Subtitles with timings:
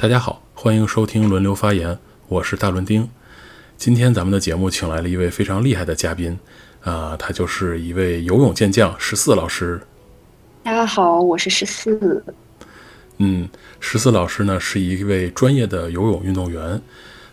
[0.00, 3.06] 大家好，欢迎收听轮流发言，我是大伦丁。
[3.76, 6.38] 今天咱们的节目请来了一位非常厉害的嘉宾，
[6.80, 9.78] 啊，他就是一位游泳健将十四老师。
[10.62, 12.24] 大家好，我是十四。
[13.18, 13.46] 嗯，
[13.78, 16.80] 十四老师呢是一位专业的游泳运动员。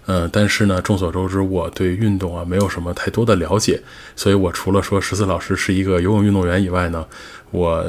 [0.07, 3.81] 嗯，但是呢，众所周知，我对运动啊没有什么太多的了解，
[4.15, 7.05] 所以我除了说十四老师是一个游泳运动员以外呢，
[7.51, 7.83] 我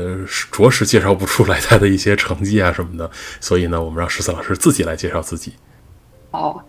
[0.51, 3.09] 着实介绍不出来他的一些成绩啊什么的。
[3.41, 5.53] 所以呢，我们让十四老师自己来介绍自己。
[6.33, 6.61] 哦，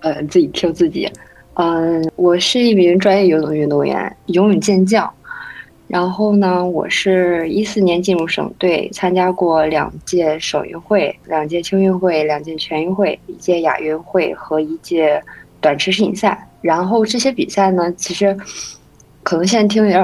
[0.00, 1.10] 呃，自己 Q 自己。
[1.54, 5.12] 嗯，我是一名专业游泳运动员，游泳健将。
[5.92, 15.22] 然后呢，我是一四年进入省队，参加过两届省运会、两届青运会、两届全运会、一届亚运会和一届
[15.60, 16.48] 短池世锦赛。
[16.62, 18.34] 然后这些比赛呢，其实
[19.22, 20.02] 可能现在听有点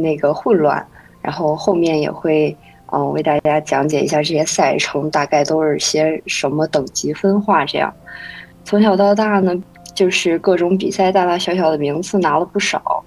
[0.00, 0.82] 那个混乱。
[1.20, 2.56] 然后后面也会
[2.90, 7.66] 嗯为大家讲解一下这些赛程大概都是些什么等级分化。
[7.66, 7.92] 这样
[8.64, 9.54] 从小到大呢，
[9.94, 13.04] 就是各种比赛大大小小的名次拿了不少。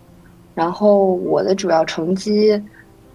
[0.53, 2.61] 然后我的主要成绩，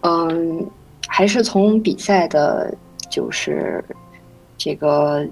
[0.01, 0.67] 嗯，
[1.07, 2.75] 还是从比赛的，
[3.11, 3.85] 就是
[4.57, 5.23] 这个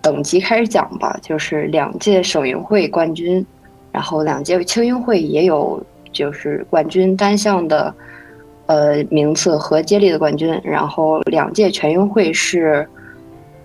[0.00, 1.18] 等级开始讲吧。
[1.22, 3.44] 就是两届省运会冠军，
[3.92, 7.94] 然后两届青运会也有，就是冠军单项的，
[8.64, 10.58] 呃，名次和接力的冠军。
[10.64, 12.88] 然后两届全运会是，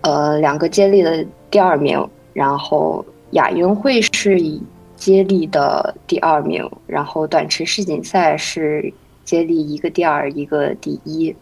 [0.01, 2.05] 呃，两个接力的第二名。
[2.33, 4.61] 然后亚运会是以。
[5.01, 8.93] 接力的第二名，然后短池世锦赛是
[9.25, 11.35] 接力一个第二，一个第一，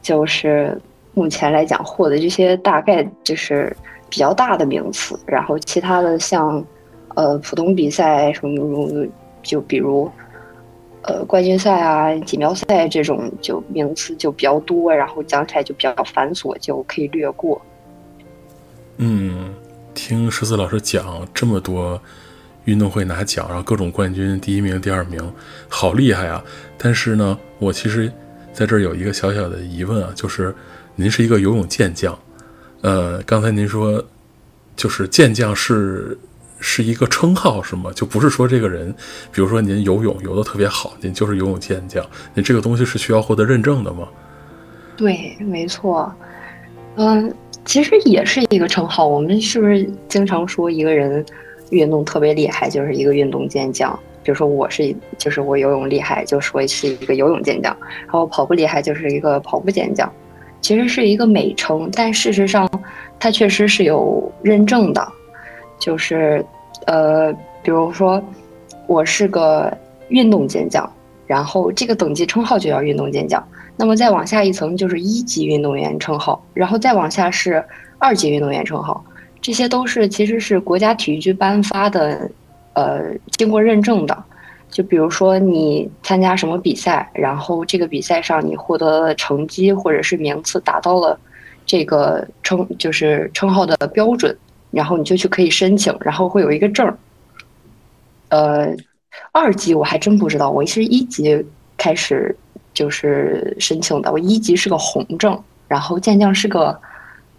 [0.00, 0.80] 就是
[1.12, 3.76] 目前来讲获得这些大概就是
[4.08, 6.64] 比较大的名次，然后其他的像
[7.16, 9.06] 呃普通比赛什么，
[9.42, 10.10] 就比如
[11.02, 17.60] 呃冠军赛啊锦标赛这种就名次就比较多，然后讲起来就比较繁琐，就可以略过。
[18.96, 19.52] 嗯，
[19.92, 22.00] 听十四老师讲这么多。
[22.70, 25.20] 运动会拿奖，然后各种冠军，第一名、第二名，
[25.68, 26.42] 好厉害啊！
[26.78, 28.10] 但是呢，我其实
[28.52, 30.54] 在这儿有一个小小的疑问啊，就是
[30.94, 32.16] 您是一个游泳健将，
[32.82, 34.02] 呃，刚才您说
[34.76, 36.16] 就是健将是
[36.60, 37.90] 是一个称号是吗？
[37.92, 38.94] 就不是说这个人，
[39.32, 44.06] 比如说您游泳游的特别好，您就是游泳健将，您这个东西是需要获得认证的吗？
[44.96, 46.14] 对，没错，
[46.94, 49.08] 嗯，其实也是一个称号。
[49.08, 51.26] 我们是不是经常说一个人？
[51.70, 53.98] 运动特别厉害，就是一个运动健将。
[54.22, 60.10] 比如说我是，就是我游泳厉害，就说是一个游泳健将；然后跑步厉害，就是一个跑步健将。
[60.60, 62.70] 其实是一个美称，但事实上
[63.18, 65.10] 它确实是有认证的。
[65.78, 66.44] 就是，
[66.86, 67.32] 呃，
[67.62, 68.22] 比如说
[68.86, 69.72] 我是个
[70.10, 70.88] 运动健将，
[71.26, 73.42] 然后这个等级称号就叫运动健将。
[73.74, 77.64] 那么再往下一层就是一级运动员称号，然后再往下是
[77.98, 79.02] 二级运动员称号。
[79.40, 82.30] 这些都是其实是国家体育局颁发的，
[82.74, 84.24] 呃，经过认证的。
[84.70, 91.18] 就比如说你参加什么比赛，然后这个比赛上你获得的成绩或者是名次达到了
[91.66, 94.36] 这个称就是称号的标准，
[94.70, 96.96] 然后你就去可以申请，然后会有一个证儿。
[98.28, 98.72] 呃，
[99.32, 101.44] 二级我还真不知道，我是一级
[101.76, 102.36] 开始
[102.72, 105.36] 就是申请的，我一级是个红证，
[105.66, 106.80] 然后健将是个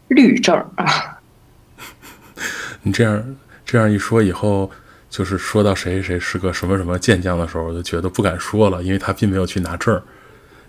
[0.10, 1.18] 绿证啊。
[2.84, 3.24] 你这样
[3.66, 4.70] 这样一说，以后
[5.10, 10.02] 就是说到谁谁是个什么什么健将的时候，我就觉得不敢说了，因为他并没有去拿证儿。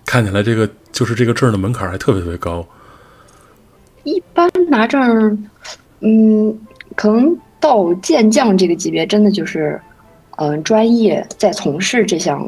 [0.04, 2.66] 看起来这个就是这个证儿的门槛还特别特别高。
[4.04, 5.36] 一般拿证儿，
[6.00, 6.58] 嗯，
[6.96, 9.80] 可能到健将这个级别，真的就是，
[10.36, 12.46] 嗯，专业在从事这项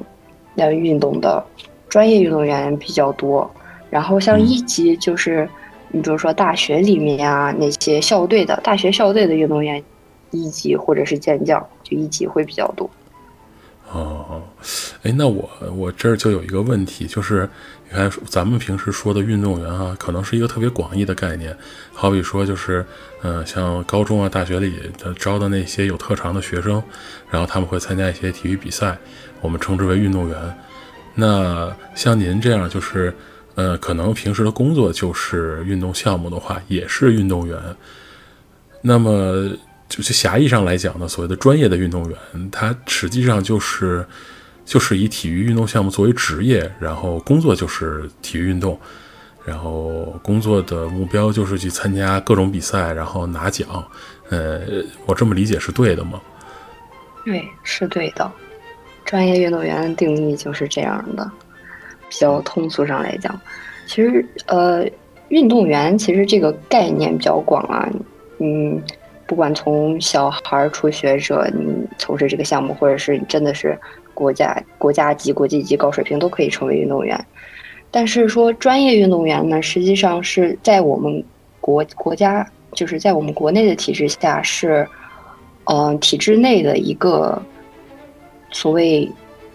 [0.56, 1.42] 呃运动的
[1.88, 3.50] 专业运动员比较多。
[3.88, 5.48] 然后像一级就是。
[5.94, 9.80] 你比如说大学里面啊，那些校队的大学校队的运动员，
[10.32, 12.90] 一级或者是健将，就一级会比较多。
[13.92, 14.42] 哦，
[15.04, 17.48] 哎，那我我这儿就有一个问题，就是
[17.88, 21.56] 你看咱们平时说的运动员啊，可能是一个特别广义的概念，
[21.92, 22.84] 好比说就是，
[23.22, 26.82] 嗯，像高中啊、大学里的招的那些有特长的学生，
[27.30, 28.98] 然后他们会参加一些体育比赛，
[29.40, 30.36] 我们称之为运动员。
[31.14, 33.14] 那像您这样就是。
[33.54, 37.58] 呃，可能平时的工作就是运动项目的话，也是运动员。
[38.82, 39.50] 那么，
[39.88, 42.18] 就是狭义上来讲呢，所谓的专业的运动员，
[42.50, 44.04] 他实际上就是
[44.64, 48.78] 就是以体育运动项目作为职业，然后工作就是体育运动，
[49.44, 53.66] 然后工作的目标就是去参加各种比赛，然后拿奖。
[54.30, 54.60] 呃，
[55.06, 56.20] 我这么理解是对的吗？
[57.24, 58.30] 对，是对的。
[59.04, 61.30] 专业运动员的定义就是这样的。
[62.14, 63.40] 比较通俗上来讲，
[63.86, 64.86] 其实呃，
[65.30, 67.90] 运动员其实这个概念比较广啊。
[68.38, 68.80] 嗯，
[69.26, 73.76] 不管从小孩、初学者，你从事这个项目，或者是真的是
[74.14, 77.18] 国家国家级、国际级高水平，都可以成为运动员。
[77.90, 81.24] 但是说专业运动员呢，实际上是在我们
[81.60, 84.86] 国国家，就是在我们国内的体制下是，
[85.64, 87.42] 嗯，体制内的一个
[88.52, 89.10] 所谓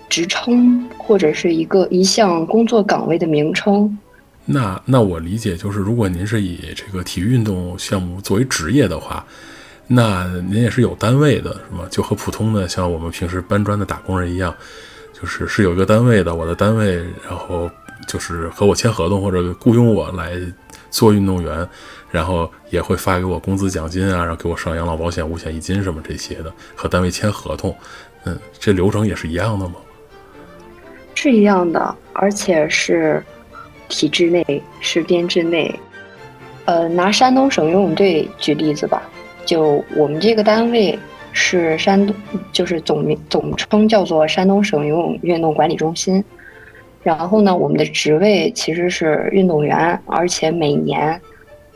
[0.10, 3.98] 职称或者是一个一项工作岗位的名称。
[4.46, 9.24] 那那我理解就是，如果您是以这个体育运动项目作为职业的话，
[9.86, 11.86] 那您也是有单位的，是吗？
[11.90, 14.54] 就和普通的像我们平时搬砖的打工人一样，
[15.14, 17.70] 就是是有一个单位的，我的单位，然后
[18.08, 20.34] 就是和我签合同或者雇佣我来
[20.90, 21.68] 做运动员，
[22.10, 27.76] 然后也会发给我工资奖金啊，然后给我上养老保险、五险一金什么这些的，和单位签合同，
[28.24, 29.76] 嗯，这流程也是一样的吗？
[31.19, 33.21] 是一样的，而且是。
[33.92, 34.45] 体制内
[34.80, 35.74] 是编制内，
[36.66, 39.01] 呃，拿山东省游泳队举例子吧，
[39.48, 40.98] 就我们这个单位
[41.33, 42.16] 是山东，
[42.51, 46.24] 就是总名总称叫做山东省游泳运动管理中心。
[47.01, 51.19] 然后呢，我们的职位其实是运动员，而且每年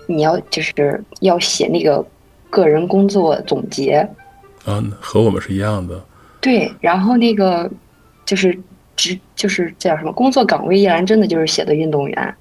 [0.05, 2.05] 你要就是要写那个
[2.51, 4.07] 个人工作总结。
[4.65, 5.99] 啊，和我们是一样的。
[6.39, 7.67] 对，然后那个
[8.23, 8.55] 就是。
[8.95, 12.35] 职就是叫什么工作岗位一栏，真的就是写的运动员，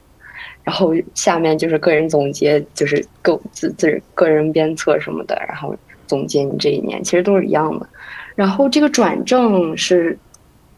[0.62, 5.74] 然后下面就是个人总结，就是个自自个人鞭策什么的，然后
[6.06, 7.86] 总结你这一年，其实都是一样的。
[8.34, 10.18] 然后这个转正是，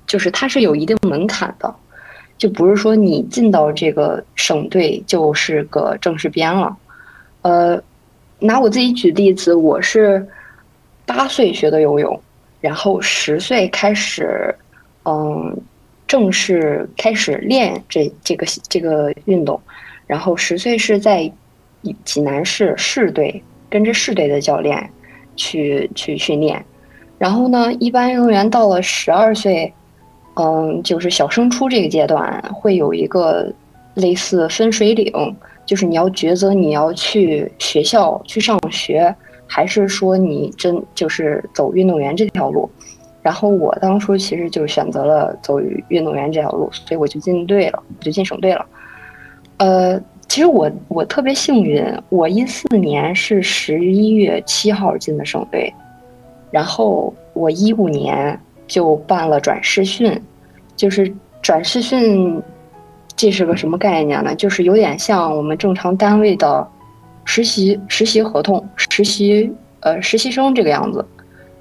[0.06, 1.74] 就是它是有一定门槛的，
[2.38, 6.76] 就不是说你进到这个省队就是个正式编了。
[7.42, 7.82] 呃，
[8.38, 10.26] 拿我自己举例子，我是
[11.04, 12.20] 八岁学的游泳，
[12.60, 14.54] 然后十岁开始。
[15.04, 15.56] 嗯，
[16.06, 19.60] 正式开始练这这个这个运动，
[20.06, 21.30] 然后十岁是在
[22.04, 24.90] 济南市市队跟着市队的教练
[25.36, 26.64] 去去训练，
[27.18, 29.72] 然后呢，一般运动员到了十二岁，
[30.36, 33.52] 嗯，就是小升初这个阶段会有一个
[33.94, 35.36] 类似分水岭，
[35.66, 39.14] 就是你要抉择你要去学校去上学，
[39.46, 42.70] 还是说你真就是走运动员这条路。
[43.24, 48.66] 然后我当初其实就选择了走运动员这条路，所以我就进队了，就进省队了。
[49.56, 49.98] 呃，
[50.28, 55.72] 其实我我特别幸运，我一四年是十一月七号进的省队，
[56.50, 60.20] 然后我一五年就办了转试训，
[60.76, 61.10] 就是
[61.40, 62.42] 转试训，
[63.16, 64.34] 这是个什么概念呢？
[64.34, 66.68] 就是有点像我们正常单位的
[67.24, 69.50] 实习实习合同，实习
[69.80, 71.02] 呃实习生这个样子。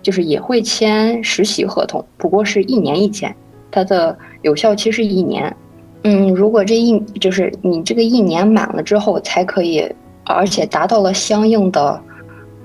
[0.04, 3.36] 就是也会签实习合同，不过是一年一签，
[3.72, 5.56] 它的有效期是一年。
[6.04, 9.90] 嗯，如果这一就是你这个一年满了之后才可以，
[10.26, 12.00] 而且达到了相应的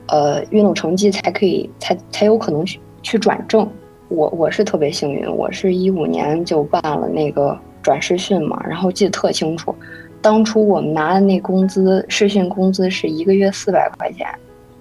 [0.09, 3.67] 呃运动成绩，才可以才才有可能去去转正。
[4.09, 9.73] 我我是特别幸运，我是一五年就办了那个转试训嘛，然后记得特清楚，
[10.21, 14.27] 当初我们拿的那工资试训工资是一个月四百块钱。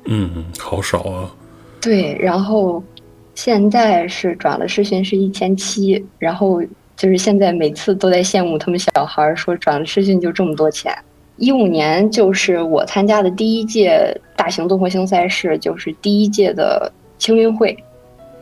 [0.05, 1.29] 嗯，好少啊。
[1.79, 2.83] 对，然后
[3.33, 6.61] 现在是转了试训是一千七，然后
[6.97, 10.91] 就是现在每次都在羡慕他们小孩儿说转了试训就这么多钱。
[11.37, 17.77] 一五年就是我参加的第一届大型综合性赛事，就是第一届的青运会，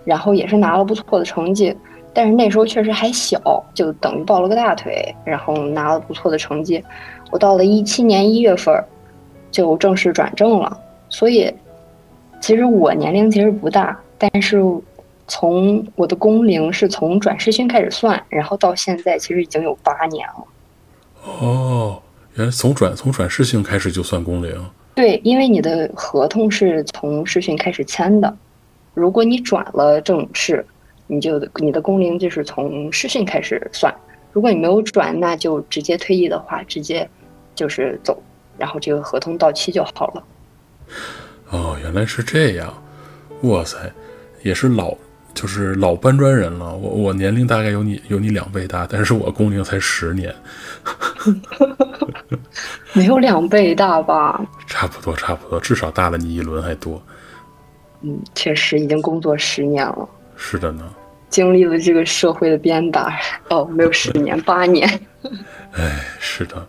[0.06, 1.76] 然后也是拿了不错的成绩，
[2.14, 6.82] 但是那时候确实还小，就等于抱了个大腿，然后拿了不错的成绩。
[7.32, 8.74] 我到了一七年一月份
[9.52, 11.54] 就正式转正了，所以。
[12.46, 14.62] 其实我年龄其实不大，但是
[15.28, 20.46] 从我的工龄是从转试训开始算，然后到现在其实已经有八年了。
[21.24, 22.00] 哦，
[22.36, 24.56] 原来从转从转试训开始就算工龄？
[24.94, 28.38] 对，因为你的合同是从试训开始签的，
[28.94, 30.64] 如果你转了正式，
[31.08, 33.92] 你就你的工龄就是从试训开始算；
[34.32, 37.10] 如果你没有转，那就直接退役的话，直接
[37.56, 38.22] 就是走，
[38.56, 40.24] 然后这个合同到期就好了。
[41.50, 42.74] 哦，原来是这样，
[43.44, 43.78] 哇塞，
[44.42, 44.96] 也是老，
[45.34, 46.76] 就是老搬砖人了。
[46.76, 50.34] 我我年龄大概有你有你两倍大，但是我工龄才十年，
[52.94, 54.44] 没有两倍大吧？
[54.66, 57.02] 差不多，差不多，至少大了你一轮还多。
[58.02, 60.10] 嗯，确实已经工作十年了。
[60.36, 60.84] 是的呢，
[61.30, 63.18] 经历了这个社会的鞭打。
[63.50, 64.88] 哦，没有十年，八年。
[65.74, 66.68] 哎，是的，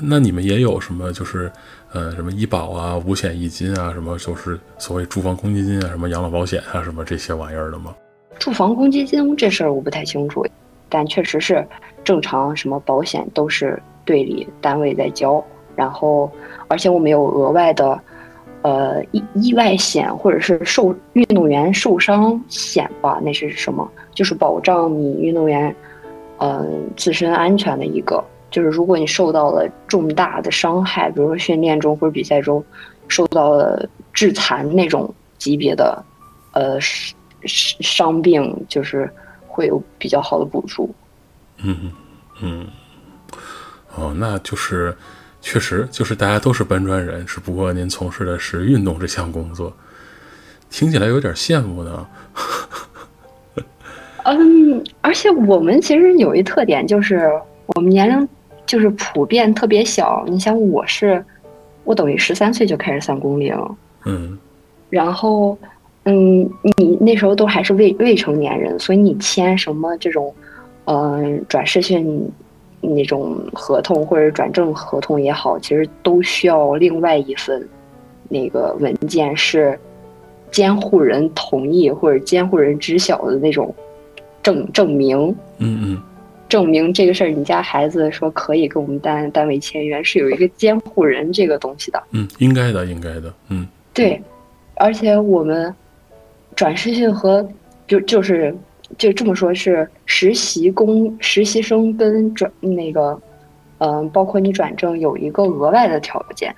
[0.00, 1.50] 那你们也有什么就是？
[1.96, 7.96] 呃，什么医保啊、五险一金啊，什么就是所谓住房公积金啊，什么养老保险啊，什么这些玩意儿的吗？
[8.38, 10.44] 住房公积金这事儿我不太清楚，
[10.90, 11.66] 但确实是
[12.04, 15.42] 正常，什么保险都是队里单位在交，
[15.74, 16.30] 然后
[16.68, 17.98] 而且我们有额外的，
[18.60, 23.90] 呃意意外险或者是受运动员受伤险吧，那是什么？
[24.12, 25.74] 就是保障你运动员
[26.40, 28.22] 嗯自身安全的一个，
[28.56, 32.64] 就是如果你受到了重大的伤害，比如说训练中或者比赛中
[33.06, 36.02] 受到了致残那种级别的
[36.52, 37.14] 呃伤
[37.80, 39.12] 伤病，就是
[39.46, 40.88] 会有比较好的补助。
[41.58, 41.92] 嗯
[42.40, 42.66] 嗯，
[43.94, 44.96] 哦，那就是
[45.42, 49.70] 确实就是大家都是搬砖人，只不过您从事的是运动这项工作，
[50.70, 52.06] 听起来有点羡慕呢。
[54.24, 57.30] 嗯，而且我们其实有一特点，就是
[57.66, 58.26] 我们年龄
[58.66, 60.24] 就是普遍特别小。
[60.26, 61.24] 你想，我是
[61.84, 63.56] 我等于十三岁就开始三公龄，
[64.04, 64.38] 嗯，
[64.90, 65.56] 然后
[66.04, 70.34] 嗯，你那时候都还是未未成年人，所以你签什么这种。
[70.88, 72.30] 嗯，转世讯
[72.80, 77.68] 那种合同或者转正合同也好，其实都需要另外一份
[78.28, 79.76] 那个文件，是
[80.52, 83.74] 监护人同意或者监护人知晓的那种
[84.44, 85.18] 证证明。
[85.58, 86.02] 嗯嗯，
[86.48, 92.02] 证明这个事儿，你家孩子说可以跟我们单单位签约，是有一个监护人这个东西的。
[92.12, 93.32] 嗯，应该的，应该的。
[93.48, 94.20] 嗯，对，
[94.74, 95.74] 而且我们
[96.54, 97.48] 转视讯和
[97.86, 98.54] 就就是。
[98.96, 103.20] 就这么说，是实习工、实习生跟转那个，
[103.78, 106.54] 嗯，包括你转正有一个额外的条件，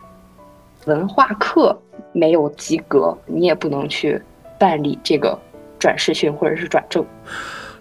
[0.85, 1.75] 文化课
[2.12, 4.21] 没有及格，你也不能去
[4.59, 5.38] 办理这个
[5.78, 7.02] 转试训或者是转正。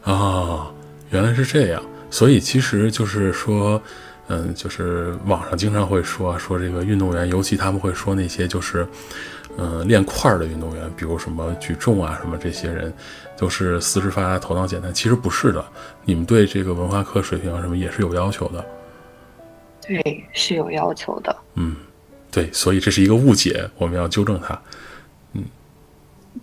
[0.02, 0.72] 啊，
[1.12, 1.84] 原来是这样，
[2.18, 3.80] 所以其实就是说，
[4.28, 8.88] 嗯，就是网上经常会说说这个运动员，尤其他们会说那些就是，
[9.56, 12.92] 嗯，练块儿的运动员，比如什么举重啊什么这些人。
[13.38, 15.64] 都是四肢发达、头脑简单，其实不是的。
[16.06, 18.66] 你们对这个文化课水平啊什么也是有要求的。
[19.80, 21.38] 对，是有要求的。
[21.54, 21.76] 嗯，
[22.32, 24.60] 对，所以这是一个误解，我们要纠正它。
[25.34, 25.44] 嗯，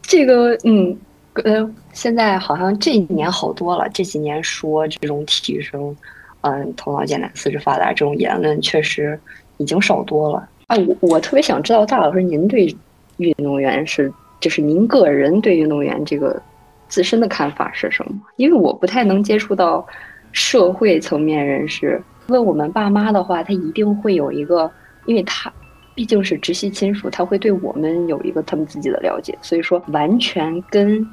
[0.02, 0.96] 这个，嗯，
[1.42, 3.88] 呃，现在好像这几年好多了。
[3.92, 5.96] 这几年说这种提升，
[6.42, 9.18] 嗯，头脑简单、四肢发达这种言论，确实
[9.56, 10.48] 已经少多了。
[10.68, 12.74] 啊，我我特别想知道，大老师您对
[13.16, 16.40] 运动员是，就是您个人对运动员这个。
[16.86, 18.12] 自身的看法是什么？
[18.36, 19.84] 因为我不太能接触到
[20.30, 22.00] 社会层面人士。
[22.28, 24.70] 问我们爸妈的话，他一定会有一个，
[25.06, 25.52] 因为他
[25.94, 29.36] 毕竟是直系亲属，他会对我们有一个他们自己的了解。
[29.42, 31.04] 所以说，完全跟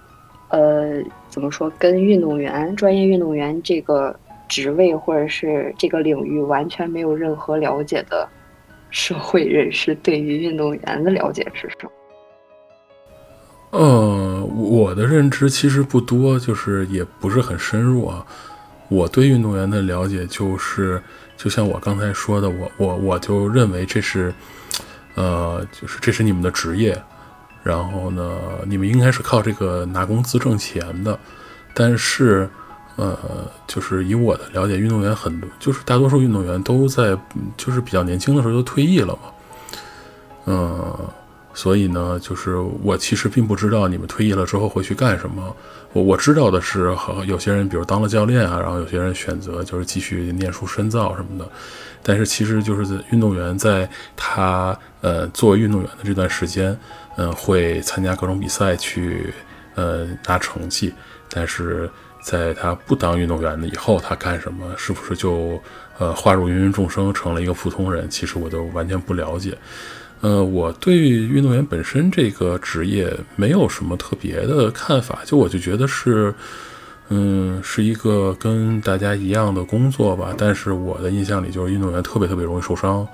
[0.51, 4.15] 呃怎么说，跟运动员、专业运动员这个
[4.47, 8.27] 职位或者是这个领域完全没有任何了解的
[8.89, 11.91] 社会人士，对于运动员的了解是什么？
[13.71, 18.25] 呃，我的认知其实不多，就是也不是很深入啊。
[18.89, 21.01] 我对运动员的了解就是，
[21.37, 24.33] 就像我刚才说的，我我我就认为这是，
[25.15, 27.01] 呃，就是这是你们的职业，
[27.63, 31.17] 然后呢，你们应该是靠这个拿工资挣钱的。
[31.73, 32.49] 但是，
[32.95, 33.17] 呃，
[33.67, 37.17] 就是以我的了解，运动员很多，就是大多数运动员都在，
[37.57, 39.21] 就是比较年轻的时候就退役了嘛，
[40.45, 40.95] 嗯。
[41.53, 45.53] 所以呢，就是我其实并不知道你们退役了之后会去干什么。
[45.91, 51.45] 我我知道的是，和有些人比如当了教练啊，然后有些人选择就是继续念书深造什么的。
[52.01, 56.75] 但是其实就是运动员在他呃作为运动员的这段时间，
[57.17, 59.33] 嗯，会参加各种比赛去
[59.75, 60.93] 呃拿成绩。
[61.29, 61.89] 但是
[62.21, 64.73] 在他不当运动员的以后，他干什么？
[64.77, 65.61] 是不是就
[65.97, 68.09] 呃化入芸芸众生成了一个普通人？
[68.09, 69.57] 其实我都完全不了解。
[70.21, 76.31] 呃，我对运动员本身这个职业没有什么特别的看法，就我就觉得是，
[77.09, 80.31] 嗯，是一个跟大家一样的工作吧。
[80.37, 83.07] 但是我的印象里，就是运动员特别特别容易受伤，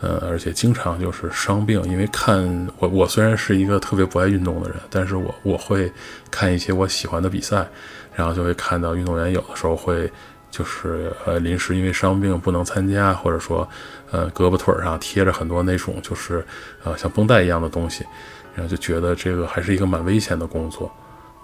[0.00, 1.82] 呃，而且经常就是伤病。
[1.84, 5.92] 因为看我，我虽然是一个特别不爱运动的人，但是我我会
[6.30, 7.66] 看一些我喜欢的比赛，
[8.14, 10.10] 然后就会看到运动员有的时候会。
[10.48, 13.68] 就是呃，临时因为伤病不能参加，或者说，
[14.10, 16.42] 呃，胳膊腿上贴着很多那种就是
[16.82, 18.06] 呃像绷带一样的东西，
[18.54, 20.90] 然后就觉得这个还是一个蛮危险的工作，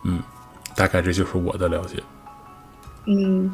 [0.04, 0.18] 嗯，
[0.75, 2.02] 大概这就是我的了解。
[3.04, 3.52] 嗯，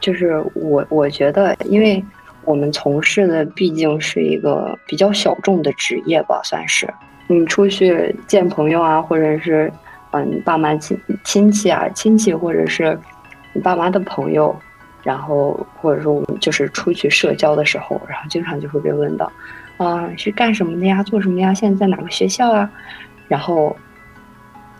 [0.00, 2.04] 就是我我觉得，因为
[2.50, 6.92] 我们从事的毕竟是一个比较小众的职业吧，算是
[7.28, 9.72] 你出去见朋友啊，或者是
[10.10, 12.98] 嗯爸妈亲亲戚啊亲戚，或者是
[13.52, 14.54] 你爸妈的朋友。
[15.02, 19.32] 然后或者说我们就是出去社交的时候，然后经常就会被问到，
[19.78, 21.02] 啊是干什么的呀？
[21.02, 21.54] 做什么呀？
[21.54, 22.70] 现在在哪个学校啊？
[23.26, 23.74] 然后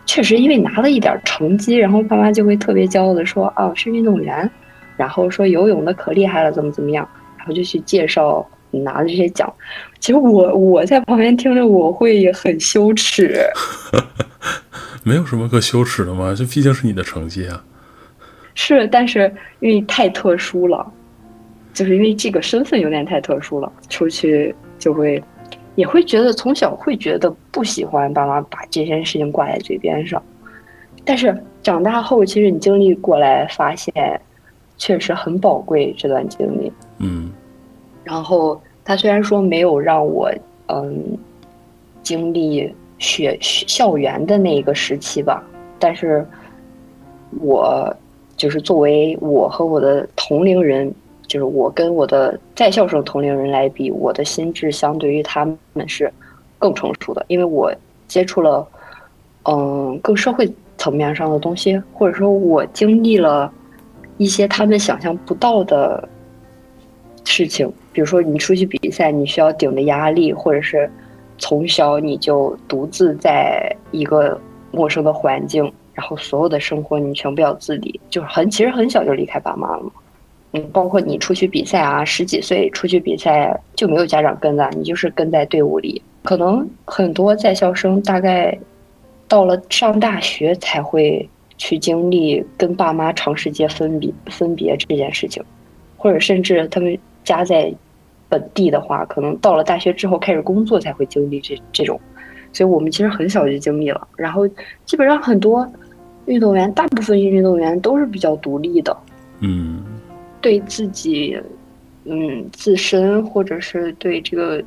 [0.05, 4.47] 确实因为拿了一点成绩，然后爸妈就会特别骄傲的说，哦是运动员，
[4.95, 7.09] 然后说游泳的可厉害了，怎么怎么样，
[7.41, 9.51] 然后就去介绍拿的这些奖，
[9.99, 13.43] 其实我我在旁边听着我会很羞耻。
[15.03, 17.63] 没有什么可羞耻的嘛，这毕竟是你的成绩啊。
[18.53, 20.85] 是，但是因为太特殊了，
[21.73, 25.21] 就是因为这个身份有点太特殊了，出去就会
[25.73, 30.21] 也会觉得从小会觉得不喜欢爸妈把这件事情挂在嘴边上，
[31.03, 34.21] 但是长大后其实你经历过来发现，
[34.77, 36.71] 确实很宝贵这段经历。
[37.01, 37.31] 嗯。
[38.03, 40.31] 然后他虽然说没有让我
[40.67, 41.17] 嗯
[42.03, 45.43] 经历学校园的那个时期吧，
[45.79, 46.25] 但是
[47.41, 47.93] 我。
[48.37, 50.91] 就是作为我和我的同龄人，
[51.27, 56.11] 就是我跟我的在校生同龄人来比，我的心智相对于他们是
[56.57, 57.71] 更成熟的，因为我
[58.07, 58.67] 接触了
[59.43, 63.51] 嗯更社会层面上的东西，或者说我经历了
[64.17, 66.09] 一些他们想象不到的
[67.25, 70.89] 事情，比如说你出去比赛，你需要顶着压力，或者是
[71.37, 74.39] 从小你就独自在一个
[74.71, 75.71] 陌生的环境。
[75.93, 79.91] 然后所有的生活你全部要自理，就是很其实很小就离开爸妈了嘛。
[80.53, 86.01] 嗯，包括你出去比赛啊，十几岁出去比赛就没有家长跟着，你就是跟在队伍里。
[86.23, 88.57] 可能很多在校生大概
[89.27, 95.43] 到了上大学才会去经历跟爸妈长时间分别分别这件事情，
[95.97, 97.73] 或者甚至他们家在
[98.29, 101.99] 本地的话，可能到了大学之后开始工作才会经历这这种。
[102.53, 104.47] 所以我们其实很小就经历了，然后
[104.85, 105.65] 基本上很多
[106.25, 108.95] 运动员，大部分运动员都是比较独立的，
[109.39, 109.81] 嗯，
[110.41, 111.41] 对自己，
[112.03, 114.61] 嗯，自身或者是对这个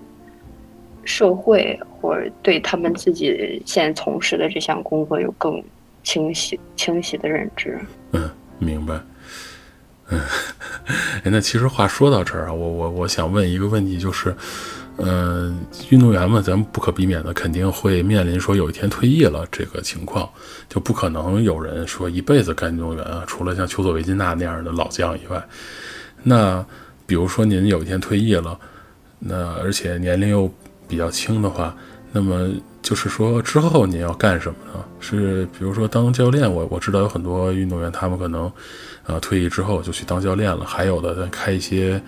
[1.04, 5.62] 社会或者对他们自己现在从事的这项工作有更
[6.02, 7.78] 清晰清晰的认知。
[8.12, 8.98] 嗯，明白。
[10.11, 10.20] 嗯，
[11.25, 14.35] 那其实话说到这儿啊，我我我想问一个问题，就是。
[14.97, 15.59] 嗯，
[15.90, 20.31] 运动员们，咱们不可避免的肯定会面临说有一天退役了这个情况，
[20.68, 25.44] 就不可能有人说一辈子干运动员啊，除了像丘索维金娜那样的老将以外。
[26.23, 26.64] 那
[27.07, 28.57] 比如说您有一天退役了，
[29.18, 30.49] 那而且年龄又
[30.87, 31.77] 比较轻的话，
[32.12, 32.49] 那么
[32.81, 34.85] 就是说之后您要干什么呢？
[35.01, 38.51] 是比如说当教练，我我知道有很多运动员他们可能，
[39.06, 42.02] 呃，退役之后就去当教练了，还有的开一些。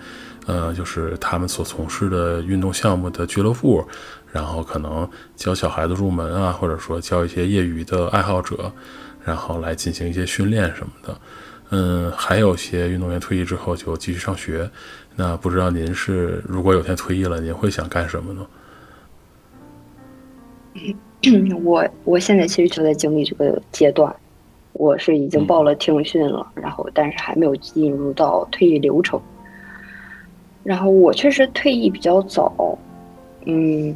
[0.47, 3.85] 呃，就是他们所从事的运动项目的俱乐部，
[4.31, 5.05] 然后可能
[5.35, 8.71] 教小孩子入门啊，或者说教一些业余的爱好者，
[9.25, 11.17] 然后来进行一些训练什么的。
[11.71, 14.71] 嗯，还有些运动员退役之后就继续上学。
[15.17, 18.47] 那不知道您是如果有天退役了，您会想干什么呢？
[21.61, 24.15] 我我现在其实就在经历这个阶段，
[24.77, 29.19] 我是已经报了听训了，然后但是还没有进入到退役流程。
[30.63, 32.77] 然后我确实退役比较早，
[33.45, 33.95] 嗯，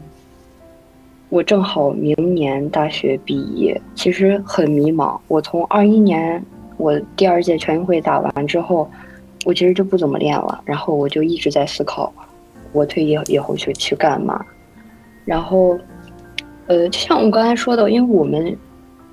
[1.30, 5.20] 我正好明年大学毕业，其实很迷茫。
[5.28, 6.44] 我从二一年
[6.78, 8.90] 我第二届全运会打完之后，
[9.46, 12.12] 我其实就不怎么练了，然后我就一直在思考，
[12.72, 14.44] 我退役以后去去干嘛。
[15.26, 15.78] 然后，
[16.68, 18.58] 呃，就像我刚才说的，因为我们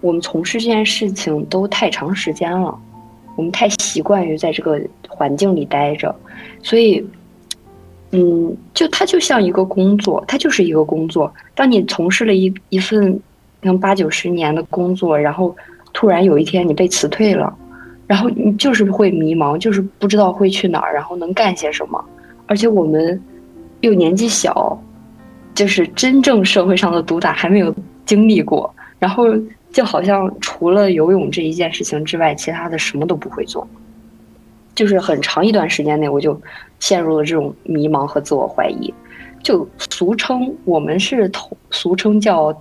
[0.01, 2.79] 我们从事这件事情都太长时间了，
[3.37, 6.15] 我们太习惯于在这个环境里待着，
[6.63, 7.05] 所以。
[8.11, 11.31] 嗯，就它就像一个工作，它就是一个工作。
[11.55, 13.21] 当你从事了一一份，
[13.61, 15.55] 能八九十年的工作，然后
[15.93, 17.55] 突然有一天你被辞退了，
[18.07, 22.03] 然后你就是会迷茫，就是不知道会去哪儿，然后能干些什么。
[22.47, 23.23] 而且我们
[23.83, 24.81] 又年纪小，
[25.55, 27.75] 就是真正社会上的毒打还没有
[28.07, 29.27] 经历过，然后
[29.71, 33.67] 就好像除了游泳这一件事情之外，其他的什么都不会做。
[34.75, 36.41] 就是很长一段时间内，我就
[36.79, 38.95] 陷入了这种迷茫和自我怀疑，
[39.43, 42.57] 就俗称我们是同俗称叫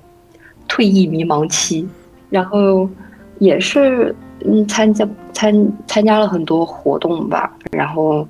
[0.67, 1.87] 退役迷茫期，
[2.31, 2.89] 然后
[3.37, 8.27] 也是嗯参加参参加了很多活动吧，然后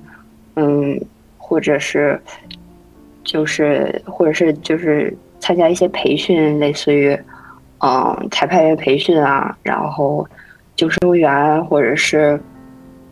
[0.56, 1.00] 嗯
[1.38, 2.20] 或者是
[3.24, 7.18] 就是或者是就是参加一些培训，类似于
[7.80, 10.26] 嗯裁判员培训啊，然后
[10.76, 12.40] 救生员或者是。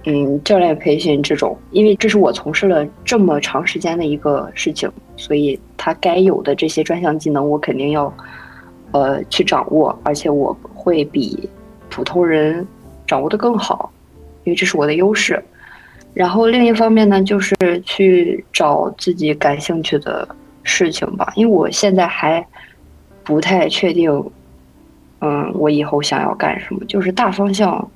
[0.08, 8.14] 嗯，教练培训这种，因为这是我从事了这么长时间的一个事情，所以他该有的这些专项技能，我肯定要，
[8.92, 11.50] 呃，去掌握，而且我会比
[11.90, 12.64] 普通人
[13.04, 13.90] 掌握的更好，
[14.44, 15.42] 因为这是我的优势。
[16.14, 20.28] 然后另一方面呢，就是去找自己感兴趣的
[20.62, 22.46] 事情吧，因为我现在还
[23.24, 24.08] 不太确定，
[25.20, 27.90] 嗯，我以后想要干什么，就是大方向。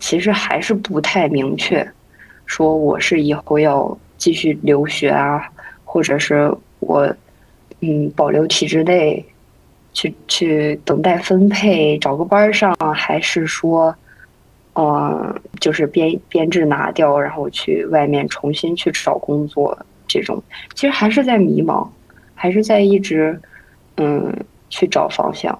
[0.00, 1.88] 其实还是不太明确，
[2.44, 5.48] 说我是以后要继续留学啊，
[5.82, 7.10] 或者是我
[7.80, 9.24] 嗯保留体制内，
[9.94, 13.94] 去去等待分配找个班上，还是说，
[14.74, 20.42] 嗯，就是编编制拿掉，然后去外面重新去找工作，这种
[20.74, 21.88] 其实还是在迷茫，
[22.34, 23.40] 还是在一直
[23.96, 24.30] 嗯
[24.68, 25.58] 去找方向。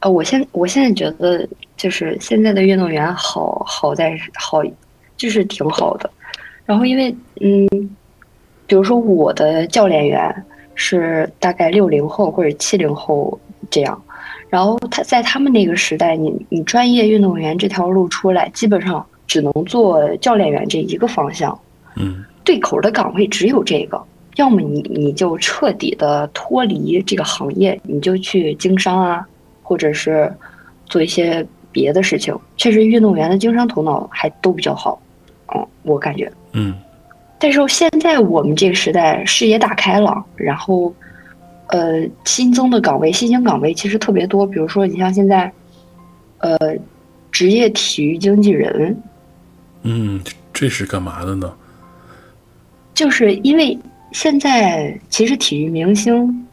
[0.00, 4.62] 呃，我现我现在觉得就是现在的运动员好好在好，
[5.16, 6.08] 就是挺好的。
[6.64, 7.66] 然后因为嗯，
[8.66, 13.36] 比如说我的教练员是大概六零后或者七零后
[13.70, 14.00] 这样，
[14.48, 21.58] 然后他在他们那个时代，你你专业运动员这条路出来，基本上只能做教练员这一个方向，
[21.96, 24.00] 嗯，对口的岗位只有这个，
[24.36, 29.26] 要么你你就彻底的脱离这个行业，你就去经商啊。
[29.68, 30.34] 或者是
[30.86, 34.98] 做一些别的事情，确实运动员的经商头脑还都比较好，
[35.54, 36.74] 嗯，我感觉，嗯。
[37.38, 40.90] 但是现在我们这个时代视野打开了，然后，
[41.66, 44.46] 呃，新增的岗位、新兴岗位其实特别多。
[44.46, 45.52] 比如说，你像现在，
[46.38, 46.56] 呃，
[47.30, 48.96] 职业体育经纪人，
[49.82, 50.18] 嗯，
[50.50, 51.52] 这是干嘛的呢？
[52.94, 53.78] 就是因为
[54.12, 56.47] 现在其实体育明星。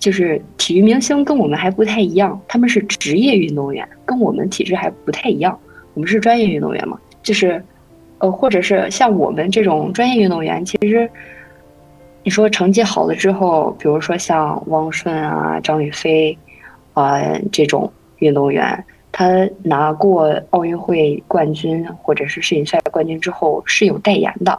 [0.00, 5.56] 就是体育明星跟我们还不太一样，他们是职业运动员，跟我们体质还不太一样。
[5.94, 7.62] 我们是专业运动员嘛，就是，
[8.18, 11.08] 呃，或者是像我们这种专业运动员，其实，
[12.22, 16.36] 你说成绩好了之后，比如说像汪顺啊、张雨霏，
[16.94, 17.20] 啊
[17.52, 18.82] 这种运动员，
[19.12, 24.58] 他拿过奥运会冠军或者是世锦赛冠军之后是有代言的。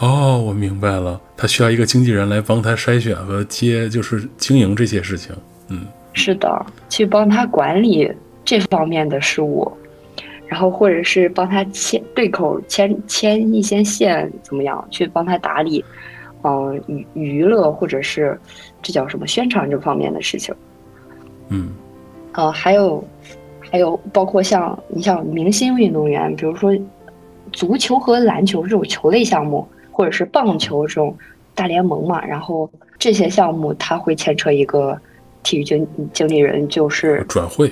[0.00, 5.34] 哦，我明白了，他需要一个经纪人来帮他筛选和接，就是经营这些事情。
[5.68, 8.08] 嗯，是的，去帮他管理
[8.44, 9.70] 这方面的事务，
[10.46, 14.86] 然后或者是帮他牵对口牵牵一些线，怎么样？
[14.88, 15.84] 去帮他打理，
[16.44, 18.38] 嗯，娱娱乐或者是
[18.80, 20.54] 这叫什么宣传这方面的事情。
[21.48, 21.70] 嗯，
[22.34, 23.02] 呃，还有
[23.68, 26.72] 还有包括像你像明星运动员，比如说
[27.52, 29.66] 足球和篮球这种球类项目。
[29.98, 31.12] 或者是棒球这种
[31.56, 34.96] 大联盟嘛，然后这些项目它会牵扯一个
[35.42, 37.68] 体育经经理人，就是转会，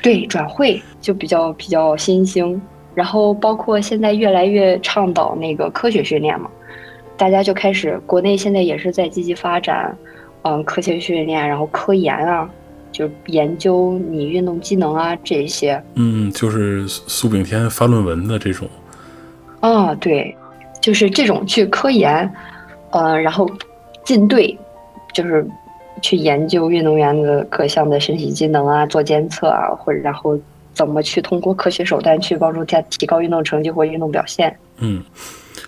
[0.00, 2.58] 对转会就比较比较新兴。
[2.94, 6.48] 然后包括现在越来越倡导那个科学训练嘛，
[7.18, 9.94] 大家就开始国内现在也是在积极发展，
[10.40, 12.48] 嗯，科学训练，然后科研啊，
[12.90, 15.82] 就研究你运动机能啊这些。
[15.96, 18.66] 嗯，就是苏炳添发论文的这种。
[19.60, 20.34] 啊，对。
[20.86, 22.32] 就是这种去科研，
[22.92, 23.50] 呃，然后
[24.04, 24.56] 进队，
[25.12, 25.44] 就是
[26.00, 30.38] 去研究运动员的各项的身体机能啊，做监测啊，或者然后
[30.74, 34.56] 怎么去通过科学手段去帮助他提高运动成绩或运动表现。
[34.78, 35.02] 嗯，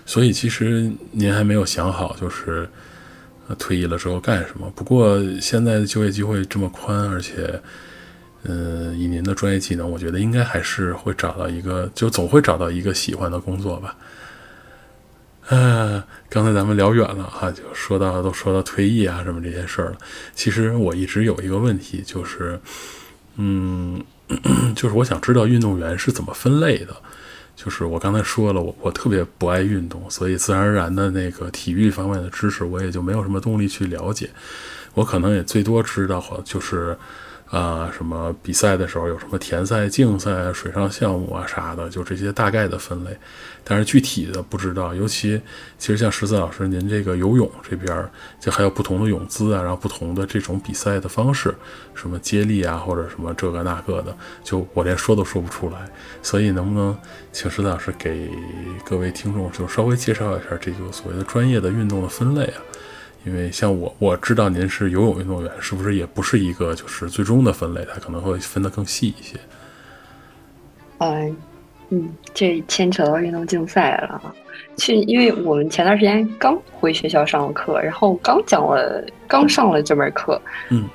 [0.05, 2.65] 所以其实您还没有想好，就是
[3.57, 4.71] 退役了之后干什么。
[4.73, 7.59] 不过现在的就业机会这么宽，而且，
[8.43, 13.93] 嗯，以您的专业技能，我觉得应该还是会找到一个，就总会找到一个喜欢的工作吧。
[15.49, 19.97] 嗯， 刚才咱们聊远了哈，就说到都说到退役啊什么这些事儿了。
[20.33, 22.59] 其实我一直有一个问题，就是，
[23.37, 24.03] 嗯，
[24.75, 26.95] 就是我想知道运动员是怎么分类的。
[27.55, 34.29] 就是我刚才说了，我我特别不爱运动，所以自然而然的那个体育方面的知识，我也就没有什么动力去了解。
[34.93, 36.97] 我可能也最多知道就是。
[37.49, 43.17] 啊，什么比赛的时候有什么田赛、竞赛、水上项目啊啥的，就这些大概的分类，
[43.63, 44.93] 但是具体的不知道。
[44.93, 45.41] 尤其
[45.79, 48.07] 其实像十四老师您这个游泳这边，
[48.39, 51.55] 就还有不同的泳姿啊，然后不同的这种比赛的方式，
[51.95, 55.89] 什么接力啊或者什么这个那个的，就我连说都说不出来。
[56.21, 56.95] 所以能不能
[57.31, 58.29] 请十四老师给
[58.85, 62.61] 各位听众就稍微介绍一下这个所谓的专业的运动的分类啊？
[63.25, 67.85] 因为像我，我知道您是游泳运动员，是不是也不是一个就是最终的分类？
[67.93, 69.37] 它可能会分得更细一些。
[70.99, 71.35] 嗯
[71.89, 74.33] 嗯，这牵扯到运动竞赛了。
[74.77, 80.41] 去，因为我们前段时间刚回学校上课，然后刚讲了，刚上了这门课。
[80.69, 80.87] 嗯。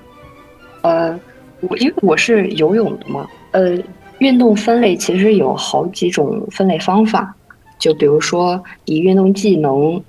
[0.81, 1.21] 呃，
[1.61, 3.79] 我因为我是游泳的嘛，呃，
[4.19, 7.35] 运动分类其实有好几种分类方法，
[7.79, 10.03] 就比如说以运动技能。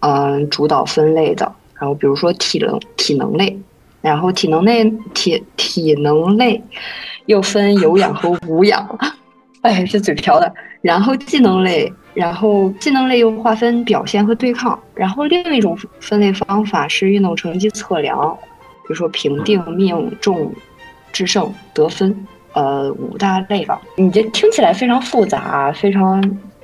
[0.00, 3.58] 嗯，主导分类的，然后比如说体能体能类，
[4.00, 6.62] 然后体能类体体能类
[7.26, 8.98] 又分有氧和无氧，
[9.62, 10.52] 哎，这嘴瓢的。
[10.80, 14.78] 然后技能类，然后技能类又划分表现和对抗。
[14.94, 18.38] 然后另一种分类方法是运动成绩测量，
[18.82, 20.52] 比如说评定、命中、
[21.12, 22.14] 制胜、得分，
[22.52, 23.82] 呃，五大类吧。
[23.96, 26.22] 你这听起来非常复杂，非常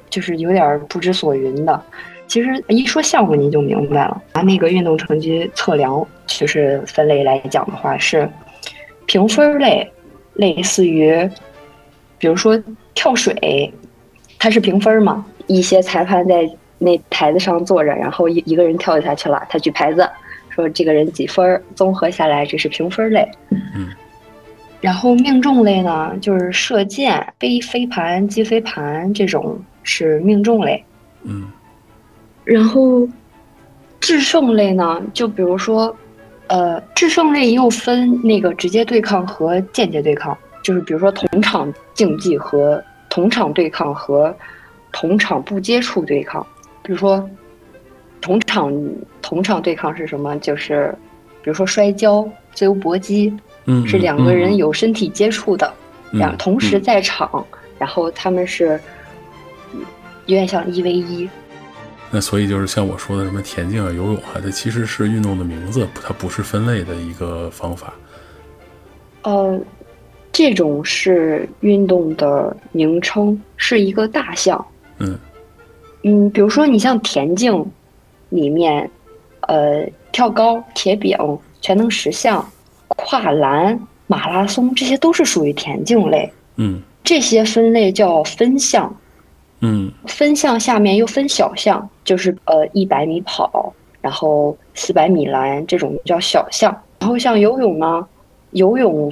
[0.08, 1.82] 就是有点不知所云的。
[2.26, 8.28] 其实一说项目您就明白了，拿那个运动成绩测量就是分类来讲的话是
[9.06, 9.88] 评分类，
[10.34, 11.16] 类似于
[12.18, 12.60] 比如说
[12.94, 13.72] 跳水，
[14.38, 20.08] 它是评分嘛，一些裁判在那台子上坐着，然后一一个人跳下去了，他举牌子
[20.48, 23.28] 说这个人几分，综合下来这是评分类。
[23.50, 23.88] 嗯。
[24.80, 30.82] 然后命中类呢，就是射箭、飞飞盘、击飞盘这种是命中类。
[31.22, 31.50] 嗯。
[32.44, 33.08] 然后
[34.00, 35.94] 制胜类呢，就比如说，
[36.46, 44.34] 呃，制胜类又分那个直接对抗和间接对抗，就是比如说同场竞技和同场对抗和
[44.92, 46.46] 同场不接触对抗。
[46.82, 47.28] 比如说
[48.20, 48.72] 同场
[49.22, 50.38] 同场对抗是什么？
[50.40, 50.94] 就是
[51.42, 53.32] 比如说摔跤、自由搏击。
[53.66, 55.72] 嗯，是两个人有身体接触的，
[56.10, 57.42] 两同时在场，
[57.78, 58.78] 然后他们是
[60.26, 61.26] 有点像一 v 一。
[62.14, 67.92] 那所以就是像我说的什么田径啊、游泳啊，它其实是运动的名字，它不是分类的一个方法。
[69.22, 69.58] 呃，
[70.30, 74.64] 这种是运动的名称，是一个大项。
[74.98, 75.18] 嗯
[76.04, 77.66] 嗯，比如说你像田径
[78.28, 78.88] 里面，
[79.48, 81.18] 呃，跳高、铁饼、
[81.60, 82.48] 全能十项。
[82.96, 86.32] 跨栏、马拉松，这些都是属于田径类。
[86.54, 88.94] 嗯，这些分类叫分项。
[89.64, 93.72] 嗯，分项下面又分小项，就是呃一百米跑，
[94.02, 96.70] 然后四百米栏这种叫小项。
[96.98, 98.06] 然后像游泳呢，
[98.50, 99.10] 游泳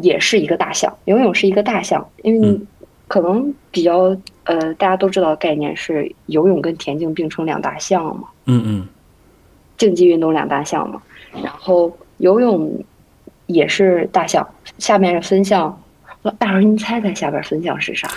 [0.00, 2.60] 也是一个大项，游泳是一个大项，因为
[3.06, 8.28] 可能比较呃大家都知道的概念是游泳跟田径并称两大项嘛。
[8.46, 8.88] 嗯嗯，
[9.78, 11.00] 竞技运动两大项嘛，
[11.42, 12.84] 然后游泳。
[13.46, 15.78] 也是大项，下面是分项。
[16.38, 18.08] 大伙儿，您猜猜下边分项是啥？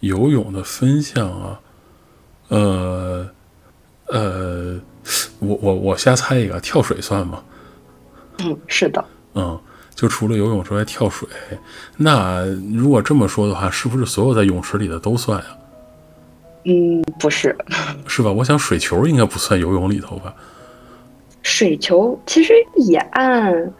[0.00, 1.60] 游泳的分项啊，
[2.48, 3.28] 呃，
[4.08, 4.80] 呃，
[5.38, 7.42] 我我我瞎猜一个，跳水算吗？
[8.38, 9.04] 嗯，是的。
[9.34, 9.58] 嗯，
[9.94, 11.28] 就除了游泳之外，跳水。
[11.96, 15.46] 那如果这么说的话，是不是所有在泳池里的都算呀？
[16.64, 17.56] 嗯，不是。
[18.06, 18.32] 是吧？
[18.32, 20.34] 我想水球应该不算游泳里头吧？
[21.42, 23.72] 水球其实也按。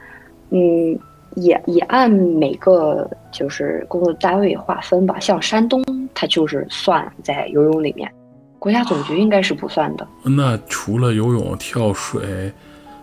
[0.53, 0.99] 嗯，
[1.37, 5.21] 也也按每个就是工作单位划分吧。
[5.21, 5.81] 像山东，
[6.15, 8.11] 它就是算在游泳里面，
[8.59, 10.07] 国家总局应该是不算的。
[10.23, 12.53] 那除了游泳、跳水、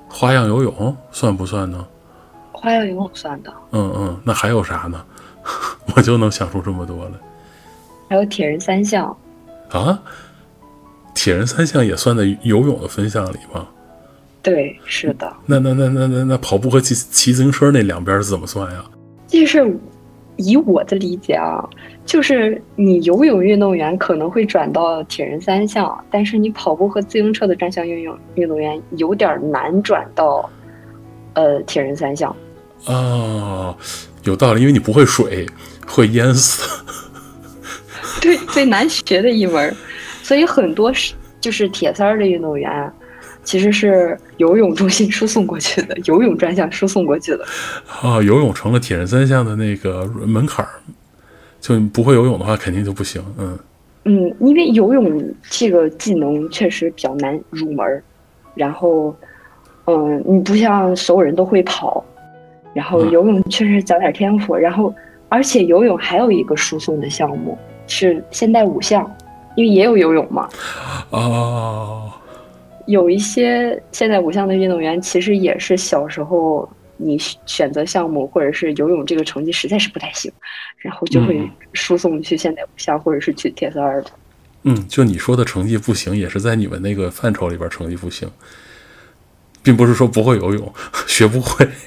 [0.07, 1.85] 花样游泳，算不算呢？
[2.51, 3.53] 花样游泳算的。
[3.71, 5.03] 嗯嗯，那还有啥呢？
[5.95, 7.13] 我就能想出这么多了。
[8.09, 9.15] 还有铁人三项。
[9.69, 9.99] 啊？
[11.13, 13.67] 铁人三项也算在游泳的分项里吗？
[14.43, 15.35] 对，是的。
[15.45, 18.85] 那那那那那那跑步和骑骑自行车那两边是怎么算呀？
[19.27, 19.77] 就是
[20.37, 21.67] 以我的理解啊，
[22.07, 30.49] 就是你游泳运动员可能会转到铁人三项，但是你跑步和自行车的专项运动运动员有点难转到
[31.33, 32.33] 呃铁人三项。
[32.85, 33.75] 哦，
[34.23, 35.45] 有道理，因为你不会水，
[35.85, 36.81] 会淹死。
[38.21, 39.75] 对，最难学的一门，
[40.23, 42.91] 所以很多是就是铁三儿的运动员。
[43.43, 47.45] 其实是游泳中心输送过去的，游泳专项输送过去的。
[48.01, 50.71] 啊，游泳成了铁人三项的那个门槛儿，
[51.67, 53.21] 就不会游泳的话，肯定就不行。
[53.37, 53.57] 嗯
[54.05, 58.03] 嗯，因为游泳这个技能确实比较难入门，
[58.55, 59.13] 然后，
[59.85, 62.03] 嗯，你不像所有人都会跑，
[62.73, 64.93] 然后游泳确实讲点天赋，然后
[65.27, 69.03] 而且游泳还有一个输送的项目是现代五项，
[69.55, 70.47] 因为也有游泳嘛。
[71.09, 72.11] 哦。
[72.85, 80.31] 有一些现在五项的运动员，其实也是小时候你选择项目或者是游泳这个成绩实在是不太行，
[80.77, 84.11] 然后就会输送去现代五项或者是去铁三二的。
[84.63, 88.29] 嗯，就你说的成绩不行，也是在你们那个范畴里边成绩不行，
[89.63, 90.73] 并不是说不会游泳，
[91.07, 91.67] 学不会。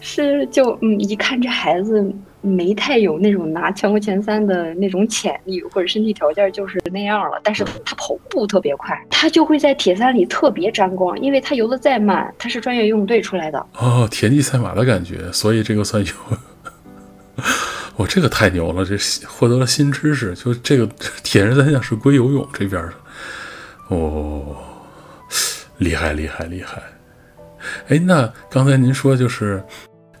[0.00, 2.12] 是，就嗯，一看这孩子。
[2.46, 7.40] 没太有那种拿全国前三的那种潜力，或者身体条件就是那样了。
[7.42, 13.58] 但是他跑步特别快，他就会在铁三里特别沾光，因为他游的再慢，他是专业游泳队出来的。
[13.74, 16.12] 哦，田忌赛马的感觉，所以这个算有。
[17.96, 20.34] 我这个太牛了，这获得了新知识。
[20.34, 20.86] 就这个
[21.24, 22.92] 铁人三项是归游泳这边的。
[23.88, 24.56] 哦，
[25.78, 26.80] 厉害厉害厉害。
[27.88, 29.62] 哎，那刚才您说就是。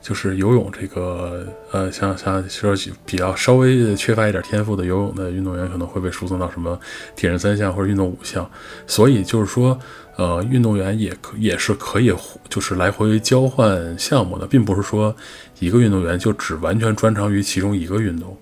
[0.06, 2.72] 就是游泳这个，呃，像像说
[3.04, 6.78] 比较稍微缺乏一点天赋的游泳的运动员，可能会被输送到什么
[7.16, 8.48] 铁人三项或者运动五项。
[8.86, 9.76] 所以就是说，
[10.14, 12.14] 呃，运动员也可也是可以
[12.48, 15.12] 就是来回交换项目的，并不是说
[15.58, 18.36] 一个运动员就只完全专长于其中一个运动。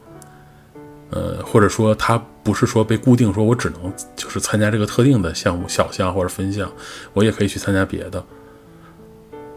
[1.13, 6.71] 呃，或者说他不是说被固定，说我只能就是参加这个特定的项目小项或者分项，
[7.15, 8.23] 我也可以去参加别的。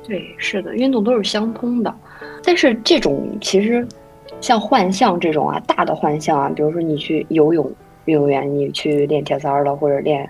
[0.07, 1.93] 对，是的，运动都是相通的，
[2.41, 3.85] 但是这种其实
[4.39, 7.69] 像幻象这种啊，大的幻象啊，比如说你去游泳
[8.05, 10.23] 运动员，你去练铁三了，或者练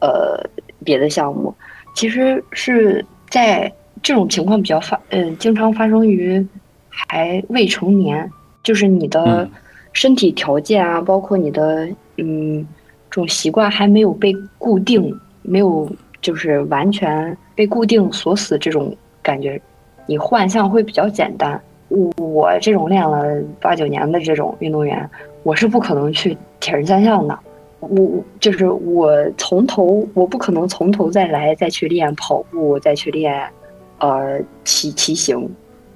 [0.00, 0.44] 呃
[0.84, 1.54] 别的项目，
[1.94, 6.44] 其实是在这种情况比较发，嗯，经常发生于
[6.88, 8.28] 还未成年，
[8.64, 9.48] 就是你的
[9.92, 12.66] 身体条件啊，包括你的嗯
[13.08, 15.88] 这种习惯还没有被固定，没有
[16.20, 18.92] 就是完全被固定锁死这种。
[19.22, 19.60] 感觉
[20.06, 21.60] 你换项会比较简单。
[22.16, 25.08] 我这种练了八九年的这种运动员，
[25.42, 27.38] 我是不可能去铁人三项的。
[27.80, 33.46] 我就是我从头，我不可能从头再来再去练跑步，再去练
[33.98, 35.48] 呃骑骑行。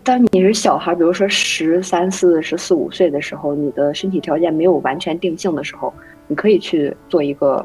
[0.04, 5.92] 当你是小孩，比如说十三四、十四五岁的时候，你的身体条件没有完全定性的时候，
[6.26, 7.64] 你可以去做一个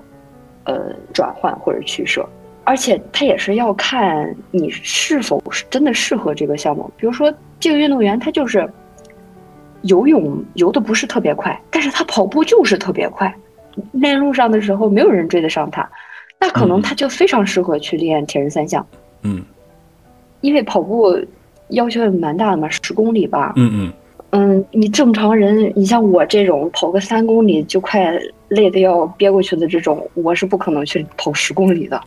[0.63, 2.25] 呃转换或者取舍。
[2.63, 6.89] 而且他也是要看你是否是真的适合这个项目。
[6.97, 8.67] 比如说，这个运动员他就是
[9.81, 13.33] 游泳游的不是特别快，但是他跑步就是特别快。
[13.93, 15.89] 练路上的时候没有人追得上他，
[16.39, 18.85] 那可能他就非常适合去练铁人三项。
[19.23, 19.43] 嗯，
[20.41, 21.17] 因为跑步
[21.69, 23.53] 要求也蛮大的嘛，十公里吧。
[23.55, 23.93] 嗯嗯
[24.31, 28.17] 嗯，你正常人，你像我这种跑个三公里就快
[28.49, 32.01] 累得要憋过去的这种，我是不可能去跑十公里的。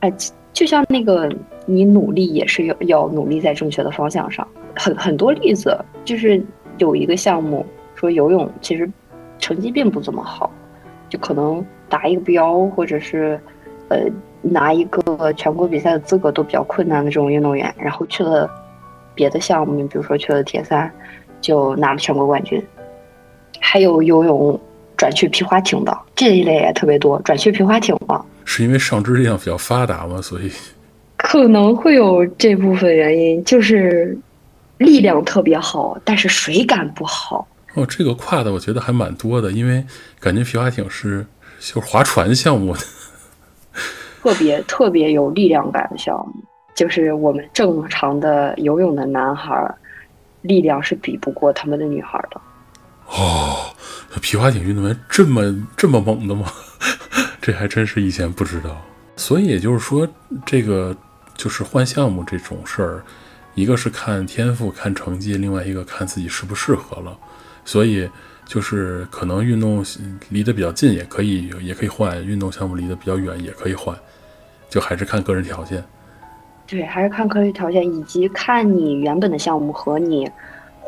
[0.00, 0.12] 哎，
[0.52, 1.28] 就像那个，
[1.66, 4.46] 你努力也是要要努力在正确的方向上。
[4.74, 6.40] 很很多例子，就是
[6.78, 8.88] 有一个项目说游泳其实
[9.38, 10.50] 成绩并不怎么好，
[11.08, 13.40] 就可能达一个标或者是
[13.88, 13.98] 呃
[14.40, 18.48] 拿一个全国比赛的资格都比较困难的这种运动员，然后去了
[19.14, 20.88] 别的项目，比如说去了铁三，
[21.40, 22.62] 就拿了全国冠军。
[23.60, 24.58] 还有游泳
[24.96, 28.24] 转去皮划艇的这一类也特别多，转去皮划艇了。
[28.50, 30.22] 是因为上肢力量比较发达吗？
[30.22, 30.50] 所以
[31.18, 34.16] 可能会有这部分原因，就是
[34.78, 37.46] 力量特别好，但是水感不好。
[37.74, 39.84] 哦，这个跨的我觉得还蛮多的，因为
[40.18, 41.26] 感觉皮划艇是
[41.60, 42.80] 就是划船项目的，
[44.22, 46.42] 特别特别有力量感的项目，
[46.74, 49.74] 就是我们正常的游泳的男孩
[50.40, 52.40] 力量是比不过他们的女孩的。
[53.08, 53.74] 哦，
[54.20, 56.52] 皮划艇运动员这么这么猛的吗？
[57.40, 58.80] 这还真是以前不知道，
[59.16, 60.06] 所以也就是说，
[60.44, 60.94] 这个
[61.34, 63.02] 就是换项目这种事儿，
[63.54, 67.16] 一个是看天赋、看成绩，另外一个看自己适不适合了。
[67.64, 68.08] 所以
[68.46, 69.84] 就是可能运动
[70.30, 73.96] 离得比较近也可以，也可以换；运动项目离得比较远也可以换，
[74.68, 75.82] 就还是看个人条件。
[76.66, 80.30] 对，还是看个人条件，以及看你原本的项目和你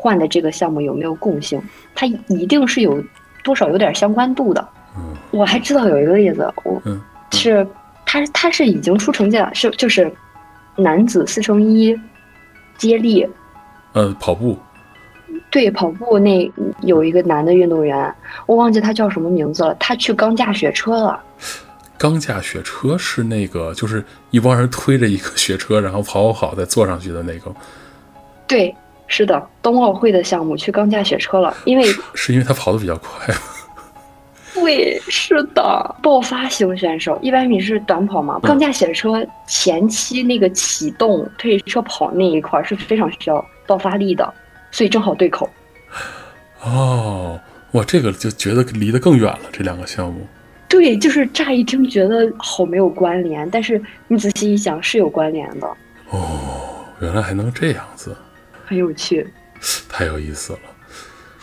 [0.01, 1.61] 换的这个项目有没有共性，
[1.93, 3.03] 它一定是有
[3.43, 4.67] 多少有点相关度的。
[5.29, 6.81] 我还知道有一个例子，我
[7.33, 7.65] 是
[8.03, 10.11] 他他是已经出成绩了，是就是
[10.75, 11.95] 男子四乘一
[12.77, 13.29] 接力，
[13.93, 14.57] 呃，跑步，
[15.51, 18.15] 对，跑步那有一个男的运动员，
[18.47, 21.23] 我忘记他叫什么名字了，他去钢架雪车了。
[21.97, 27.53] 钢架雪车是那个，就是一帮人推着一个雪车，然后跑跑跑再坐上去的那个。
[28.47, 28.75] 对，
[29.11, 31.83] 是的，冬奥会的项目去钢架雪车了，因为
[32.15, 33.35] 是因为他跑得比较快。
[34.55, 38.39] 对，是的，爆发型选手，一百米是短跑嘛？
[38.41, 44.33] 钢架雪车前期那个启动推车跑那一块是非常需要爆发力的，
[44.71, 45.49] 所以正好对口。
[46.63, 47.37] 哦，
[47.73, 50.25] 哇，这个就觉得离得更远了，这两个项目。
[50.69, 55.67] 对，就是乍一听觉得好没有关联，但是你仔细一想是有关联的。
[56.11, 58.15] 哦，原来还能这样子，
[58.71, 59.27] 很有趣，
[59.89, 60.59] 太有意思了。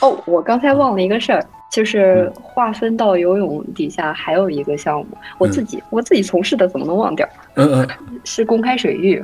[0.01, 1.45] 哦，我刚才忘了一个事儿。
[1.71, 7.29] 就是划分到游泳底下还有一个项目，我自己我自己从事的怎么能忘掉？
[7.57, 7.89] 嗯嗯，
[8.25, 9.23] 是公开水域。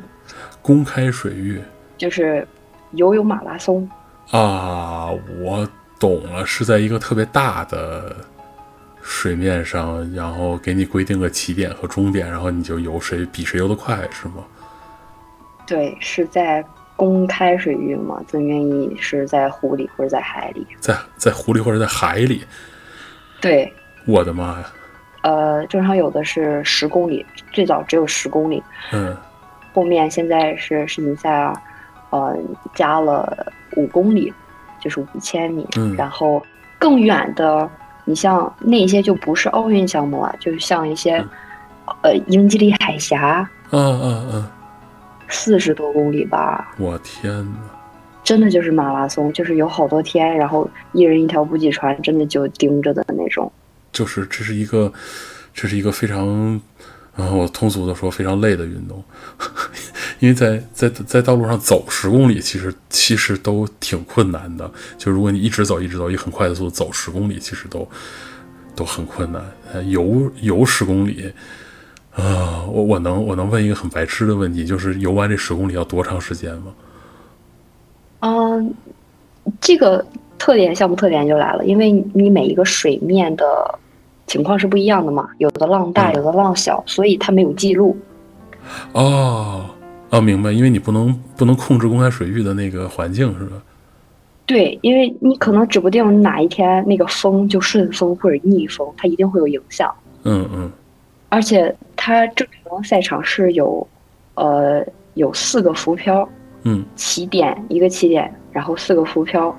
[0.60, 1.58] 公开水域
[1.96, 2.46] 就是
[2.90, 3.88] 游泳马拉松
[4.30, 5.08] 啊，
[5.40, 5.66] 我
[5.98, 8.14] 懂了，是在一个特别大的
[9.00, 14.44] 水面上，然后给你规定个起点和终点，然后你就游谁比谁游得快，是吗？
[15.66, 16.62] 对，是在。
[16.96, 22.44] 公开水域嘛，更愿意是在湖里或者在海里，在在湖里或者在海里。
[23.40, 23.72] 对，
[24.06, 24.72] 我的妈呀！
[25.22, 28.62] 呃，正常有的是十公里，最早只有十公里。
[28.92, 29.16] 嗯。
[29.72, 31.52] 后面现在是世锦赛啊，
[32.10, 32.36] 呃，
[32.74, 34.32] 加了五公里，
[34.80, 35.66] 就是五千米。
[35.76, 35.96] 嗯。
[35.96, 36.40] 然后
[36.78, 37.68] 更远的，
[38.04, 41.16] 你像那些就不是奥运项目了，就是像一些
[42.02, 43.48] 呃英吉利海峡。
[43.70, 44.50] 嗯嗯嗯。
[45.34, 46.74] 四十多公里吧！
[46.78, 47.58] 我天哪！
[48.22, 53.52] 真的就是马拉松，就是有好多天，然后一人一条补给船，真的就盯着的那种。
[53.92, 54.90] 就是这是一个，
[55.52, 56.58] 这是一个非常，
[57.16, 59.04] 啊，我通俗的说非常累的运动，
[60.20, 64.70] 因为在在在道路上走十公里，其实其实都挺困难的。
[64.96, 67.86] 就如果你一直走一直走，以很快的速度走十公里，其实都
[68.74, 69.44] 都很困难。
[69.72, 71.30] 呃游游十公里，
[72.16, 76.72] 啊，我我能我能问一个很白痴的问题，就是游完这十公里要多长时间吗？
[78.20, 78.74] 嗯，
[79.60, 80.04] 这个
[80.38, 83.44] 特点项目特点就来了，因为你每一个水面的
[84.26, 87.96] 情况是不一样的嘛，有的浪大，有的浪小，所以它没有记录。
[88.92, 89.66] 哦，
[90.10, 93.56] 哦，明白，因为你不能不能控制公开水域的那个环境，是吧？
[94.46, 99.92] 对，因为你可能指不定哪一天那个风就顺风或者逆风，它一定会有影响。
[100.22, 100.70] 嗯嗯。
[101.34, 103.84] 而且它正常赛场是有，
[104.34, 106.28] 呃，有四个浮漂。
[106.62, 109.54] 嗯，起点一个起点，然后四个浮漂，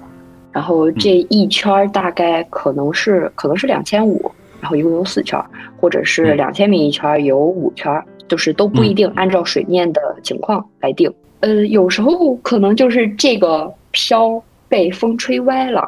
[0.54, 5.40] 然后这一圈大概可能是可能是两千五，然后一共有四圈，
[5.78, 11.14] 或者是两千米一圈有五圈，就是都不一定，按照水面的情况来定。
[11.42, 15.88] 呃，有时候可能就是这个漂被风吹歪了，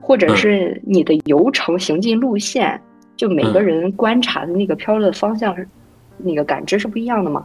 [0.00, 2.80] 或者是你的游程行进路线，
[3.16, 5.66] 就每个人观察的那个漂的方向是
[6.18, 7.44] 那个感知是不一样的嘛。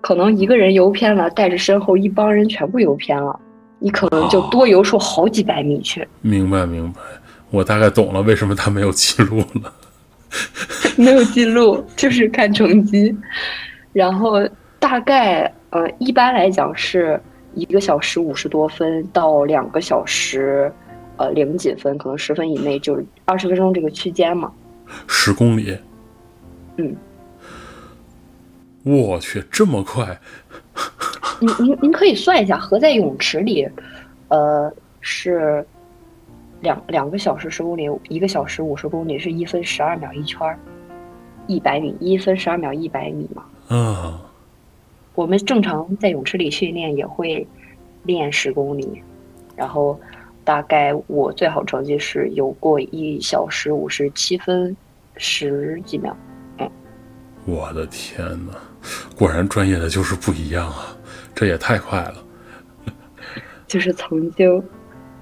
[0.00, 3.40] 可能一个人游偏了，带着身后一帮人全部游偏了，
[3.78, 6.06] 你可能就多游出好几百米去。
[6.20, 7.00] 明白，明白，
[7.50, 9.72] 我大概懂了为什么他没有记录了。
[10.98, 13.16] 没有 记录，就是看成绩。
[13.94, 14.46] 然后
[14.78, 17.18] 大概呃，一般来讲是
[17.54, 20.70] 一个小时五十多分到两个小时，
[21.16, 24.52] 呃零几分，可能十分以内，就是二十分钟这个区间嘛。
[25.06, 25.76] 十公里。
[26.76, 26.96] 嗯。
[28.82, 30.20] 我去，这么快！
[31.40, 33.68] 您您您可以算一下，合在泳池里，
[34.28, 35.66] 呃，是
[36.60, 40.58] 两两个小时十公里，一个小时五十公里，是一分十二秒一圈儿，
[41.46, 43.44] 一百米，一分十二秒一百米嘛。
[43.70, 44.18] 嗯。
[45.14, 47.46] 我们正常在泳池里训练也会
[48.02, 49.02] 练十公里，
[49.56, 49.98] 然后
[50.42, 54.76] 大概我最好成绩是游过一小时五十七分
[55.16, 56.16] 十几秒。
[56.58, 56.70] 嗯。
[57.44, 58.52] 我的天哪！
[59.16, 60.96] 果然专业的就是不一样啊，
[61.34, 62.14] 这也太快了。
[63.66, 64.62] 就是曾经，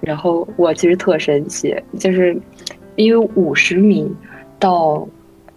[0.01, 2.37] 然后我其实特神奇，就是
[2.97, 4.11] 因为五十米
[4.59, 5.07] 到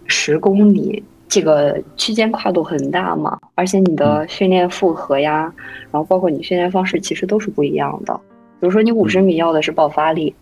[0.06, 5.52] 十公里这个区间跨度很大嘛，而且你的训练负荷呀，
[5.90, 8.14] 然后包括你训练方式其实都是不一样的。
[8.60, 10.34] 比如说你五十米要的是爆发力，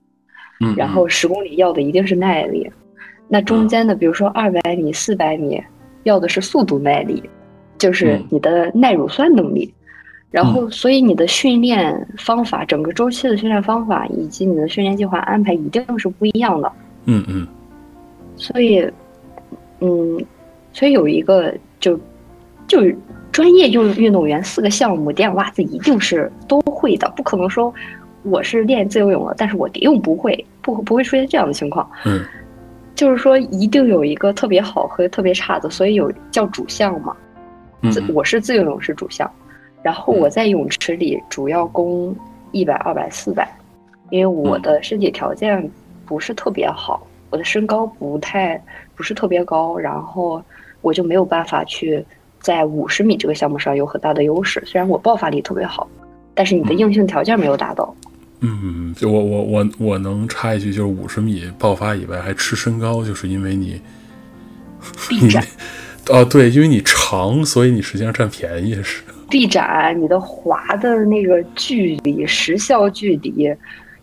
[0.60, 2.70] 嗯，然后十公里要的一定是耐力，
[3.34, 5.60] 那中间的比如说二百米、四百米
[6.04, 7.22] 要的是速度耐力。
[7.76, 9.74] 就是你的耐乳酸能力，
[10.30, 16.72] 然后所以你的训练方法，整个周期的训练方法以及你的训练计划安排一定是不一样的。
[17.06, 17.46] 嗯嗯。
[18.36, 18.88] 所以，
[19.80, 20.24] 嗯，
[20.72, 21.98] 所以有一个就
[22.68, 22.96] 就是
[23.32, 27.74] 专业运运动员四个项目，点袜子一定是都会的，不可能说
[28.22, 31.86] 我是练自由泳了，但是我蝶泳不会，不不会出现这样的情况。
[32.06, 32.20] 嗯。
[32.94, 37.16] 就是说一定有一个特别好和特别差的，所以有叫主项嘛。
[37.92, 39.30] 自我是自由泳是主项，
[39.82, 42.16] 然后我在泳池里主要攻
[42.50, 43.46] 一百、二百、四百，
[44.08, 45.70] 因为我的身体条件
[46.06, 48.58] 不是特别好，我的身高不太
[48.94, 50.42] 不是特别高，然后
[50.80, 52.02] 我就没有办法去
[52.40, 54.62] 在五十米这个项目上有很大的优势。
[54.64, 55.86] 虽然我爆发力特别好，
[56.32, 57.94] 但是你的硬性条件没有达到。
[58.46, 63.80] 嗯，就我我我我能插一句，就是五十米爆发以外还吃身高，就是因为你
[65.08, 65.42] 臂 展。
[66.10, 69.02] 哦，对，因为你长，所以你实际上占便宜是。
[69.30, 73.56] 臂展，你的滑的那个距离、时效距离，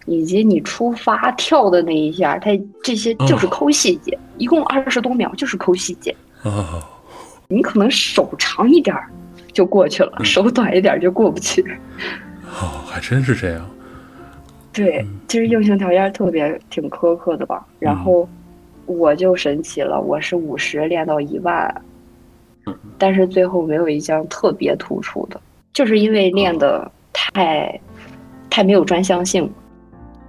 [0.07, 2.49] 以及你出发跳的那一下，它
[2.83, 4.17] 这些就是抠细节。
[4.39, 6.15] 一共二十多秒，就是抠细节。
[6.41, 6.83] 哦。
[7.47, 8.95] 你可能手长一点
[9.53, 11.61] 就过去了，手短一点就过不去。
[12.59, 13.69] 哦，还真是这样。
[14.73, 17.65] 对，其实硬性条件特别挺苛刻的吧。
[17.79, 18.27] 然后
[18.85, 21.73] 我就神奇了，我是五十练到一万。
[22.97, 25.41] 但是最后没有一项特别突出的，
[25.73, 27.79] 就是因为练的太，
[28.49, 29.51] 太没有专项性。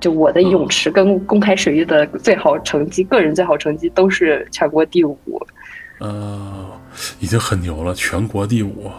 [0.00, 5.16] 就我的泳池跟公开水域的最好成绩，个人最好成绩都是全国第五。
[6.00, 6.66] 呃，
[7.20, 8.90] 已经很牛了，全国第五。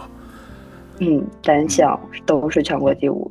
[0.99, 3.29] 嗯，单项都是全国第五。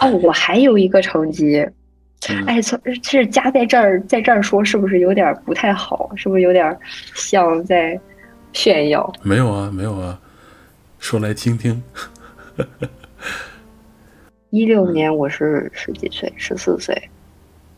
[0.00, 1.66] 哦，我还有一个成绩，
[2.46, 6.10] 哎，从是加在这儿，在这儿说是不是有点不太好？
[6.16, 6.78] 是不是有点
[7.14, 7.98] 像在？
[8.52, 9.12] 炫耀？
[9.22, 10.18] 没有啊，没有啊，
[10.98, 11.82] 说来听听。
[14.48, 16.96] 一六年我是十几岁，十四岁，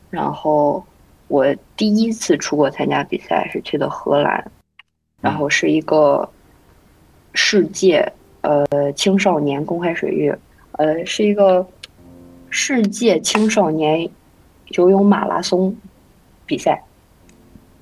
[0.08, 0.86] 然后
[1.26, 4.48] 我第一次出国参加比赛是去的荷兰，
[5.20, 6.30] 然后是一个
[7.34, 8.12] 世界
[8.42, 10.32] 呃青少年公开水域，
[10.72, 11.66] 呃是一个
[12.50, 14.08] 世界青少年
[14.68, 15.76] 游泳马拉松
[16.46, 16.82] 比赛，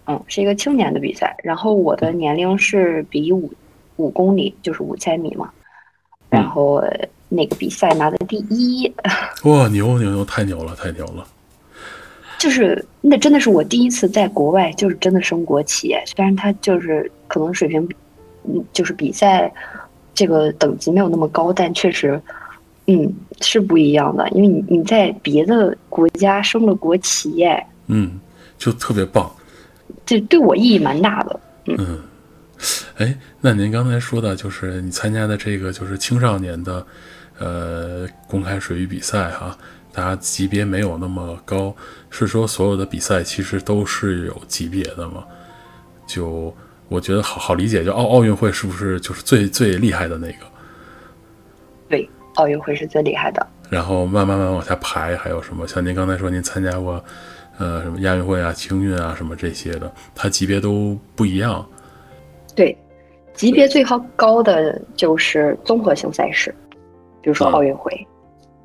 [0.07, 3.53] 嗯，是一个青年的比赛，然后我的年龄是比五
[3.97, 5.51] 五公里，就是五千米嘛，
[6.31, 6.83] 然后。
[7.29, 8.87] 那个比赛拿的第一，
[9.43, 11.27] 哇，牛牛牛，太牛了，太牛了！
[12.39, 15.93] 就是那真的是我第一次在国外，就是真的升国旗。
[16.07, 17.87] 虽然他就是可能水平，
[18.45, 19.53] 嗯，就是比赛
[20.15, 22.23] 这个等级没有那么高，但确实，
[22.87, 24.29] 嗯，是不一样的。
[24.31, 28.19] 因为你你在别的国家升了国旗，哎，嗯，
[28.59, 29.31] 就特别棒，
[30.05, 32.01] 这对我意义蛮大的，嗯。
[32.97, 36.87] 哎，那您刚才说的，就是你参加的这个，就是青少年的。
[37.39, 39.55] 呃，公开水域比赛哈，
[39.93, 41.77] 大家级别没有那么高，
[42.09, 45.23] 是说所有的比赛其实都是有级别的吗？
[46.07, 46.57] 就
[46.89, 50.47] 我觉得好好理解，就奥奥运会是不是就是最最厉害的那个？
[51.91, 53.47] 对，奥运会是最厉害的。
[53.69, 55.67] 然后慢慢慢往下排，还有什么？
[55.67, 57.03] 像您刚才说您参加过，
[57.59, 61.67] 呃，什么亚运会啊、青运啊什么这些的，它级别都不一样。
[62.55, 62.77] 对，
[63.35, 66.55] 级别最高高的就是综合性赛事。
[67.21, 68.07] 比如说奥运会，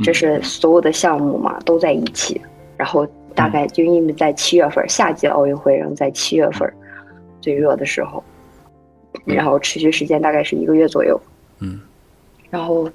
[0.04, 2.40] 这是所有的项目嘛都在一起，
[2.78, 6.72] 然后大概就因为在七月份，夏季奥运会然后在七月份
[7.42, 8.24] 最热的时候，
[9.26, 11.20] 然后持续时间大概是一个月左右。
[11.58, 11.82] 嗯，
[12.52, 12.88] 然后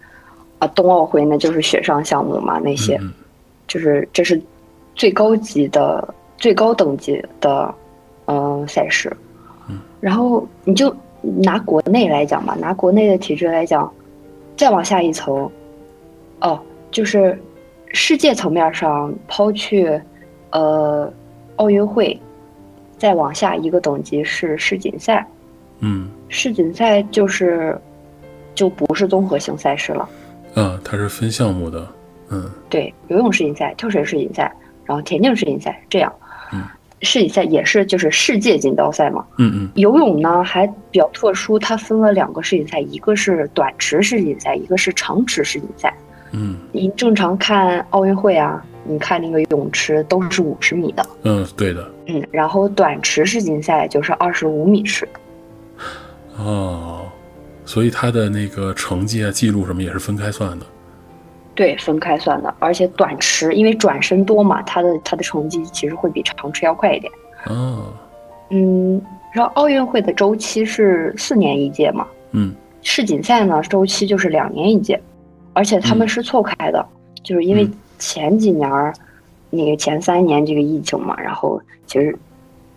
[0.59, 3.01] 啊，冬奥会那就是雪上项目嘛，那些
[3.67, 4.41] 就是这是
[4.95, 7.75] 最高级的、最高等级的
[8.27, 9.15] 嗯赛事。
[9.69, 13.93] 嗯，然后你就拿国内来讲吧，拿国内的体制来讲。
[14.57, 15.51] 再往下一层，
[16.41, 16.59] 哦，
[16.91, 17.39] 就是
[17.89, 20.01] 世界层面上抛去，
[20.49, 21.13] 呃，
[21.57, 22.19] 奥运会，
[22.97, 25.27] 再往下一个等级是世锦赛。
[25.81, 27.79] 嗯，世锦赛就是
[28.55, 30.09] 就不是综合性赛事了。
[30.57, 31.87] 啊，它是分项目的。
[32.31, 34.53] 嗯，对，游泳世锦赛、跳水世锦赛，
[34.85, 36.13] 然后田径世锦赛这样。
[36.53, 36.65] 嗯。
[37.03, 45.93] 世锦赛也是就是世界锦标赛嘛，嗯嗯，游泳呢还比较特殊，它分了两个世锦赛，一个是短池世锦赛，一个是长池世锦赛。
[46.33, 55.07] 嗯，你正常看奥运会啊，你看那个泳池都是五十米的，嗯，对的，嗯，然后短池世锦赛就是二十五米池。
[56.39, 57.06] 哦，
[57.67, 60.65] 所以他的那个成绩啊、记录什么也是分开算的。
[61.55, 67.11] 对，分开算的，而且短池因为转身多嘛，他的他的成绩其实会比长池要快一点。
[67.47, 67.93] 哦，
[68.51, 69.01] 嗯，
[69.33, 75.01] 然后奥运会的周期是四年一届嘛，嗯，世锦赛呢周期就是两年一届，
[75.55, 76.87] 而且他们是错开的，
[77.23, 77.67] 就是因为
[77.99, 78.93] 前几年儿
[79.49, 82.15] 那个前三年这个疫情嘛，然后其实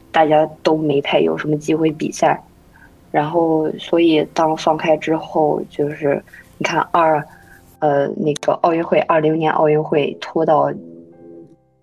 [0.10, 2.42] 大家都没太有什么机会比赛，
[3.12, 6.22] 然后所以当放开之后，就是
[6.58, 7.24] 你看二。
[7.82, 10.70] 呃，那个奥运会，二零年奥运会拖到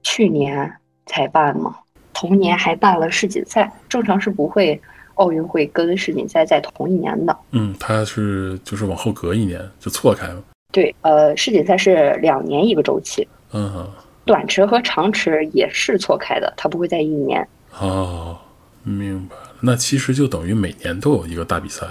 [0.02, 0.70] 去年
[1.06, 1.74] 才办嘛，
[2.12, 4.78] 同年还办了世锦赛，正常是不会
[5.14, 7.34] 奥运会跟世锦赛在同一年的。
[7.52, 10.44] 嗯，它是就是往后隔一年就错开了。
[10.70, 13.26] 对，呃，世锦赛是两年一个周期。
[13.54, 13.88] 嗯，
[14.26, 17.48] 短池和长池也是错开的，它不会在一年。
[17.80, 18.36] 哦，
[18.82, 19.45] 明白了。
[19.60, 21.86] 那其实就等于每年都有一个大比赛。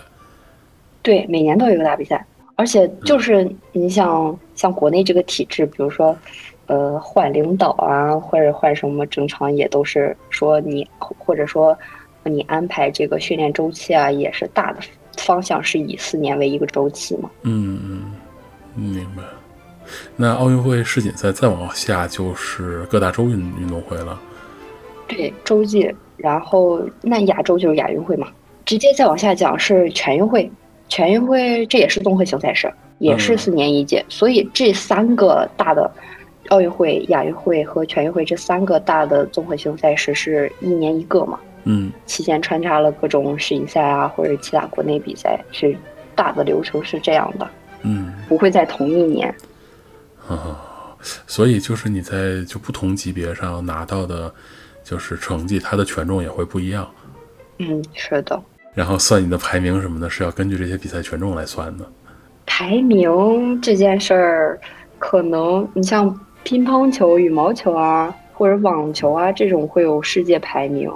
[1.02, 2.26] 对，每年都有一个大比赛。
[2.58, 6.18] 而且就是你像像国内这个体制，比如说，
[6.68, 11.78] 呃，换领导啊，或者换什么，正常也都是说你，或者说
[12.24, 14.80] 你安排这个训练周期啊，也是大的
[15.18, 17.30] 方向是以四年为一个周期嘛。
[17.42, 18.14] 嗯嗯，
[18.76, 19.24] 明白。
[20.16, 24.18] 那奥运会世锦赛再往下就是各大洲运运动会了。
[25.10, 25.94] 对，洲际，
[26.26, 28.28] 然后那亚洲就是亚运会嘛。
[28.66, 30.52] 直接再往下讲是全运会。
[30.88, 35.90] 全运会这也是综合性赛事，也是四年一届，所以这三个大的
[36.50, 41.40] 奥运会、亚运会和全运会这三个大的综合性赛事是一年一个嘛？
[41.64, 45.76] 嗯，期间穿插了各种世锦赛啊，或者其他国内比赛，是
[46.16, 47.48] 大的流程是这样的。
[47.82, 49.28] 嗯，不会在同一年。
[50.28, 50.62] 啊，
[51.26, 54.32] 所以就是你在就不同级别上拿到的，
[54.86, 56.88] 就是成绩，它的权重也会不一样。
[57.58, 58.42] 嗯，是的。
[58.76, 61.86] 然后算你的排名什么的，是要根据这些比赛权重来算的。
[62.46, 64.60] 排名这件事儿，
[65.00, 66.08] 可能你像
[66.44, 70.92] 乒乓球、羽毛球啊，或者网球啊这种会有世界排名，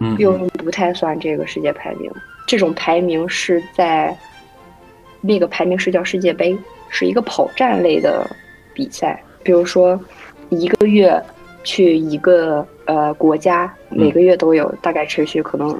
[0.00, 2.10] 嗯，又不太算这个世界排名。
[2.46, 4.14] 这种排名是在
[5.22, 6.58] 那个排名是叫世界杯，
[6.90, 8.28] 是一个跑站类的
[8.74, 9.98] 比赛，比如说
[10.50, 11.22] 一个月
[11.62, 15.78] 去一个呃国家，每个月都有，大概持续可能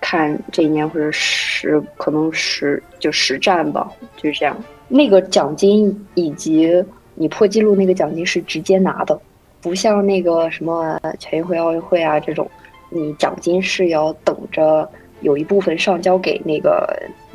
[0.00, 4.56] 看这一年或者十可能十就实战吧，就是这样。
[4.88, 6.84] 那个奖金以及
[7.14, 9.18] 你破纪录那个奖金是直接拿的，
[9.60, 12.48] 不像那个什么全运会、奥运会啊这种，
[12.90, 14.88] 你奖金是要等着
[15.22, 16.88] 有一部分上交给那个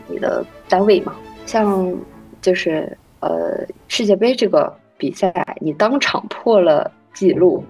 [0.07, 1.15] 你的单位嘛。
[1.45, 1.93] 像
[2.41, 7.61] 就是呃世界杯这个比赛，你当场破了纪录，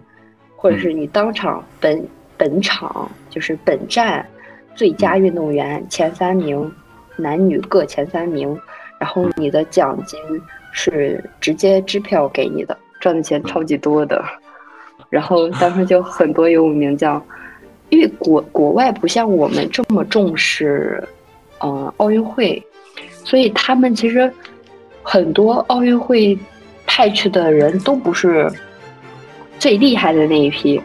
[0.62, 2.08] 或者是你当场本
[2.38, 4.24] 本场就是本站
[4.76, 6.72] 最佳运动员前三名，
[7.16, 8.56] 男女各前三名。
[9.00, 10.20] 然后你的奖金
[10.72, 14.24] 是直接支票给你的，赚的钱超级多的。
[15.10, 17.20] 然后当时就很多游泳名将，
[17.90, 21.04] 因为国国外不像我们这么重视，
[21.64, 22.64] 嗯，奥运会，
[23.26, 24.32] 所以他们其实
[25.02, 26.38] 很多奥运会
[26.86, 28.48] 派去的人都不是
[29.62, 30.82] 最厉害的那一批，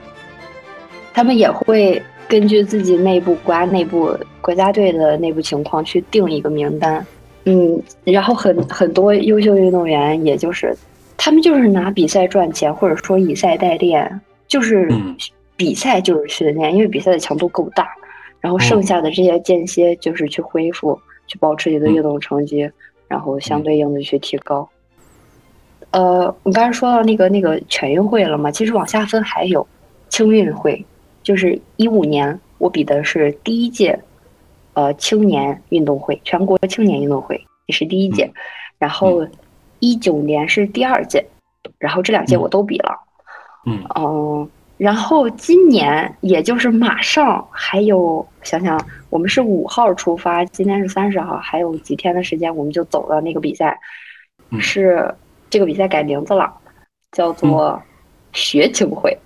[1.14, 7.04] 他们也会根据自己内部国家内部国家队的内部情况去定一个名单。
[7.46, 10.76] 嗯，然后很很多优秀运动员，也就是
[11.16, 14.92] 他们就是拿比赛赚钱，或者说以赛代练，就是
[15.56, 17.88] 比赛就是训练，因为比赛的强度够大，
[18.42, 22.70] 然后剩下的这些间歇就是去恢复，去保持你的运动成绩，
[23.08, 24.68] 然后相对应的去提高。
[25.96, 29.66] 呃，我刚才说到那个那个全运会了嘛，其实往下分还有
[30.10, 30.84] 青运会，
[31.22, 33.98] 就是一五年我比的是第一届。
[34.74, 38.30] 呃，青年运动会，全国青年运动会也是第一届，
[38.78, 39.26] 然后
[39.78, 41.24] 一九年是第二届，
[41.78, 42.94] 然后这两届我都比了，
[43.64, 48.78] 嗯，哦，然后今年也就是马上还有，想想
[49.08, 53.80] 我们是五号出发，今天是三十号，还有几天的时间我们就走了那个比赛，
[54.60, 55.10] 是
[55.50, 56.52] 这个比赛改名字了，
[57.12, 57.82] 叫做
[58.32, 59.16] 学青会。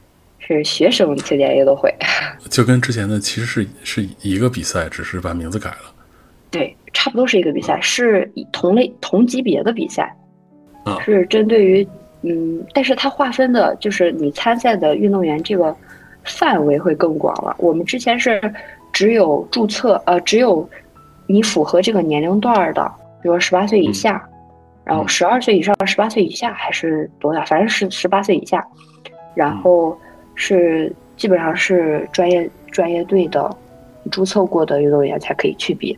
[0.43, 1.95] 是学生青年运动会，
[2.51, 5.95] 就跟之前的其实是是一个比赛，只是把名字改了。
[6.51, 10.13] 对，差不多是一个比赛，是同类同级别的比赛，
[11.05, 11.87] 是针对于
[12.23, 15.77] 嗯，但是它划分的就是你参赛的运动员这个
[16.25, 17.55] 范围会更广了。
[17.59, 18.41] 我们之前是
[18.93, 20.69] 只有注册呃，只有
[21.27, 22.91] 你符合这个年龄段的，
[23.23, 24.27] 比如说十八岁以下，
[24.91, 28.67] 然后十二岁以上、十八岁以下还是多大，反正是十八岁以下，
[29.35, 29.97] 然后。
[30.43, 33.55] 是基本上是专业专业队的
[34.11, 35.95] 注册过的运动员才可以去比，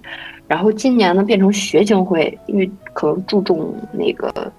[0.49, 4.53] 然后今年呢变成学青会，因为可能注重那个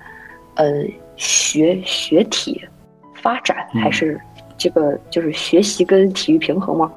[0.56, 0.86] 呃
[1.18, 2.62] 学学体
[3.14, 4.18] 发展，还是
[4.58, 6.90] 这个就是学习跟体育平衡嘛，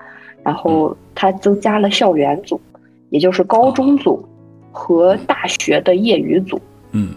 [0.44, 2.60] 然后它增加了校园组，
[3.10, 4.24] 也就是高中组
[4.70, 6.60] 和大学的业余组，
[6.92, 7.12] 嗯，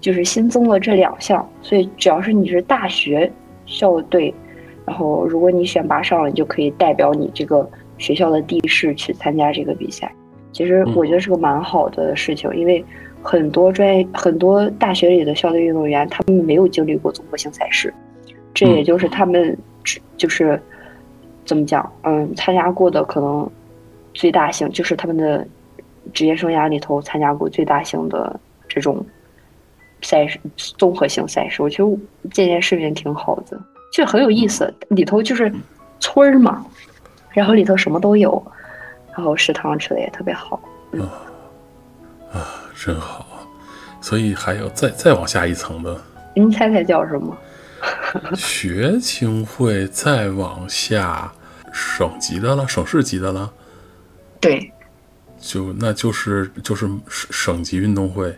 [0.00, 3.30] 就是新增了这两项，所以只要是你是大学
[3.66, 4.34] 校队。
[4.84, 7.68] 然后，如果你选拔上了，你就可以代表你这个
[7.98, 10.08] 学校的地市去参加这个比赛。
[10.52, 12.84] 其实我觉得是个蛮好的事情，因为
[13.20, 17.92] 很多专业、很多大学里的校队运动员，他们没有经历过综合性赛事，
[18.54, 19.58] 这也就是他们
[20.16, 20.60] 就是
[21.44, 23.50] 怎么讲，嗯，参加过的可能
[24.14, 25.44] 最大型，就是他们的
[26.12, 28.38] 职业生涯里头参加过最大型的
[28.68, 29.04] 这种
[30.02, 31.62] 赛事，综合性赛事。
[31.62, 31.98] 我觉得
[32.32, 33.58] 这件事情挺好的。
[33.92, 35.52] 就很有意思，里头就是
[36.00, 36.64] 村儿嘛，
[37.30, 38.52] 然后里头什么都有，
[39.14, 40.60] 然后食堂吃的也特别好。
[40.98, 41.04] 啊
[42.32, 43.26] 啊，真好！
[44.00, 45.98] 所以还有再再往下一层的，
[46.34, 47.36] 您猜猜叫什么？
[48.36, 51.32] 学青会再往下，
[51.72, 53.50] 省级的了，省市级的了。
[54.40, 54.70] 对，
[55.38, 58.36] 就那就是就是省省级运动会，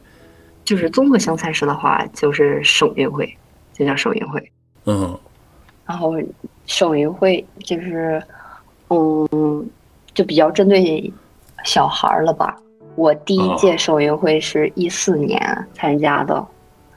[0.68, 3.26] 就是综合性赛事的话，就是省运会，
[3.72, 4.52] 就叫省运会。
[4.84, 5.18] 嗯。
[5.86, 6.12] 然后
[6.66, 8.22] 省运会就是，
[8.90, 9.66] 嗯，
[10.12, 11.10] 就比较针对
[11.64, 12.60] 小孩儿了吧。
[12.96, 15.40] 我第一届省运会是一四年
[15.72, 16.46] 参加的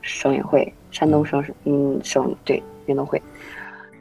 [0.02, 3.22] 省运会，山东省嗯省对运动会，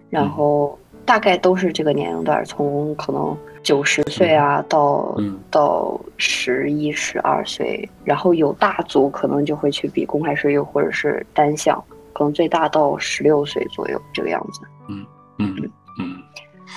[0.09, 5.17] 然后大概都是这个年龄段，从可能九十岁啊到
[5.51, 11.83] 到十一十二岁，然后有大组可能就会去比公开试又或者是单项。
[12.13, 14.61] 可能最大到十六岁左右这个样子。
[14.89, 15.07] 嗯
[15.39, 15.55] 嗯
[15.99, 16.17] 嗯。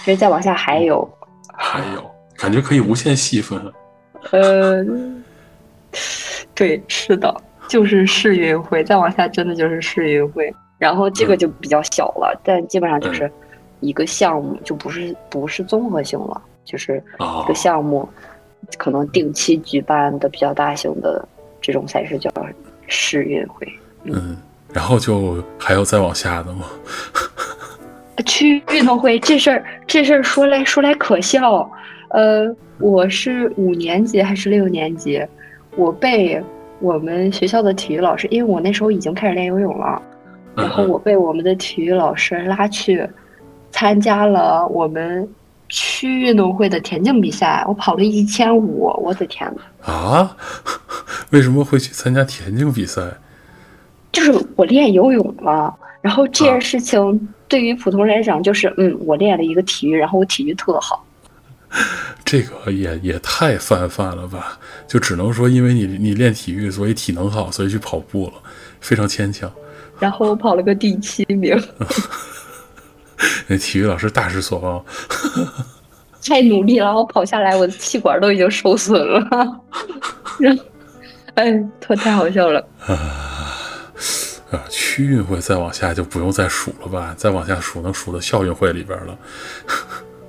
[0.03, 1.07] 其实再往下还有，
[1.53, 3.59] 还有，感觉可以无限细分。
[4.31, 4.86] 呃，
[6.53, 7.36] 对，是的，
[7.67, 10.53] 就是世运会，再往下真的就是世运会。
[10.77, 13.29] 然后这个就比较小了，但基本上就是
[13.79, 18.07] 一个项目，就不是不是综合性了，就是一个项目，
[18.78, 21.28] 可能定期举办的比较大型的
[21.61, 22.32] 这种赛事叫
[22.88, 23.68] 世运会。
[24.03, 24.38] 嗯。
[24.74, 26.66] 然后就还有再往下的吗？
[28.26, 31.70] 去运动会这事儿，这事儿说来说来可笑。
[32.09, 35.24] 呃，我是五年级还是六年级？
[35.76, 36.41] 我被
[36.80, 40.01] 我们学校的体育老师，因为我那时候已经开始练游泳了，
[40.55, 43.07] 然后我被我们的体育老师拉去
[43.70, 45.28] 参加了我们
[45.74, 47.65] 区运动会的田径比赛。
[47.67, 49.91] 我跑了一千五，我的天呐！
[49.91, 50.38] 啊？
[51.32, 53.01] 为什么会去参加田径比赛？
[54.11, 61.03] 就是我练游泳了，然后这件事情对于普通人来讲，就是嗯，我练了一个体育，然后我体育特好。
[62.24, 64.59] 这个也也太泛泛了吧？
[64.88, 68.34] 就只能说，因为你你练体育，所以体能好，所以去跑步了，
[68.80, 69.51] 非常牵强。
[69.99, 71.59] 然后我跑了个第七名。
[73.48, 74.84] 那 体育老师大失所望。
[76.26, 79.62] 太努力了，我跑下来，我的气管都已经受损了。
[80.39, 80.64] 然后，
[81.36, 82.66] 哎，太太好笑了。
[82.88, 87.14] 啊，区运会再往下就不用再数了吧？
[87.18, 89.18] 再往下数能数到校运会里边了。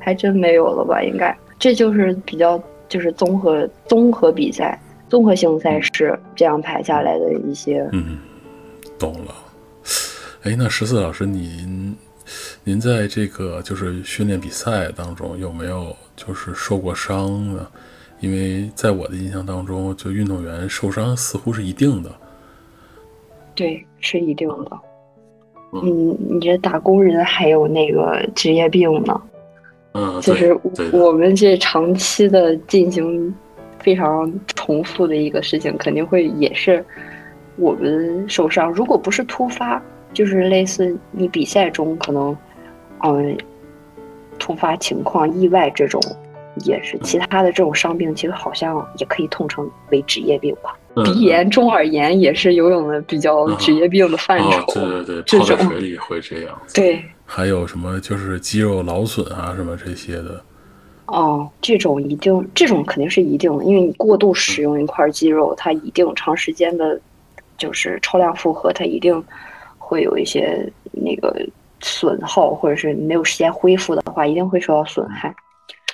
[0.01, 1.01] 还真没有了吧？
[1.01, 4.77] 应该这就是比较就是综合综合比赛、
[5.09, 7.89] 综合性赛事这样排下来的一些。
[7.93, 8.19] 嗯，
[8.99, 9.35] 懂了。
[10.43, 11.97] 哎，那十四老师，您
[12.67, 17.67] 您在这个就是训练比赛当中有没有就是受过伤呢？
[18.21, 22.11] 因为在我的印象当中，就运动员受伤似乎是一定的。
[23.55, 24.79] 对，是一定的。
[25.75, 29.21] 嗯，你这打工人还有那个职业病呢。
[29.93, 30.59] 嗯，就是
[30.91, 33.33] 我们这长期的进行
[33.79, 36.83] 非常重复的一个事情，肯定会也是
[37.57, 38.73] 我们受伤。
[38.73, 39.83] 如果不是突发，
[40.15, 42.35] 就是类似你比赛中可能
[43.05, 43.37] 嗯
[44.39, 46.01] 突发情况、意外这种，
[46.65, 50.77] 也是其他的这种伤病，其实好像也可以统称为职业病吧。
[51.05, 54.65] 鼻炎、中耳炎也是游泳的比较职业病的范畴。
[54.75, 56.61] 对对对，泡在水里会这样。
[56.75, 57.03] 对。
[57.27, 60.41] 还有什么就是肌肉劳损啊，什么这些的。
[61.07, 67.01] 哦，这种一定，这种肯定是一定的，因为你过度使用一块肌肉，它一定长时间的，
[67.57, 69.23] 就是超量负荷，它一定
[69.79, 71.35] 会有一些那个
[71.85, 75.33] 损耗，或者是没有时间恢复的话，一定会受到损害。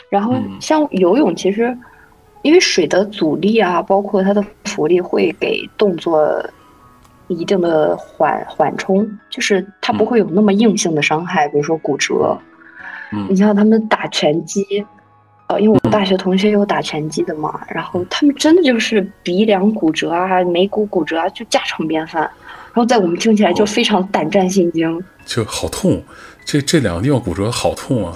[0.08, 1.76] 然后像游泳，其实
[2.42, 6.42] 因为水的阻力啊，包括它的浮力，会给动作。
[7.32, 12.36] 一定的缓缓冲，就是它不会有那么硬性的伤害，比如说骨折。
[13.12, 14.84] 嗯，你像他们打拳击，
[15.46, 22.22] 呃，因为我大学同学有打拳击的嘛，然后他们真的就是鼻梁骨折啊、眉骨骨折啊，就家常便饭。
[22.22, 25.00] 然后在我们听起来就非常胆战心惊，
[25.30, 26.02] 就好痛。
[26.44, 28.12] 这这两个地方骨折好痛啊！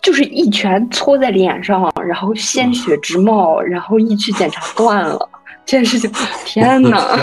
[0.00, 5.28] 就是一拳搓在脸上，然后鲜血直冒，然后一去检查断了。
[5.66, 6.10] 这件事情，
[6.46, 7.18] 天哪！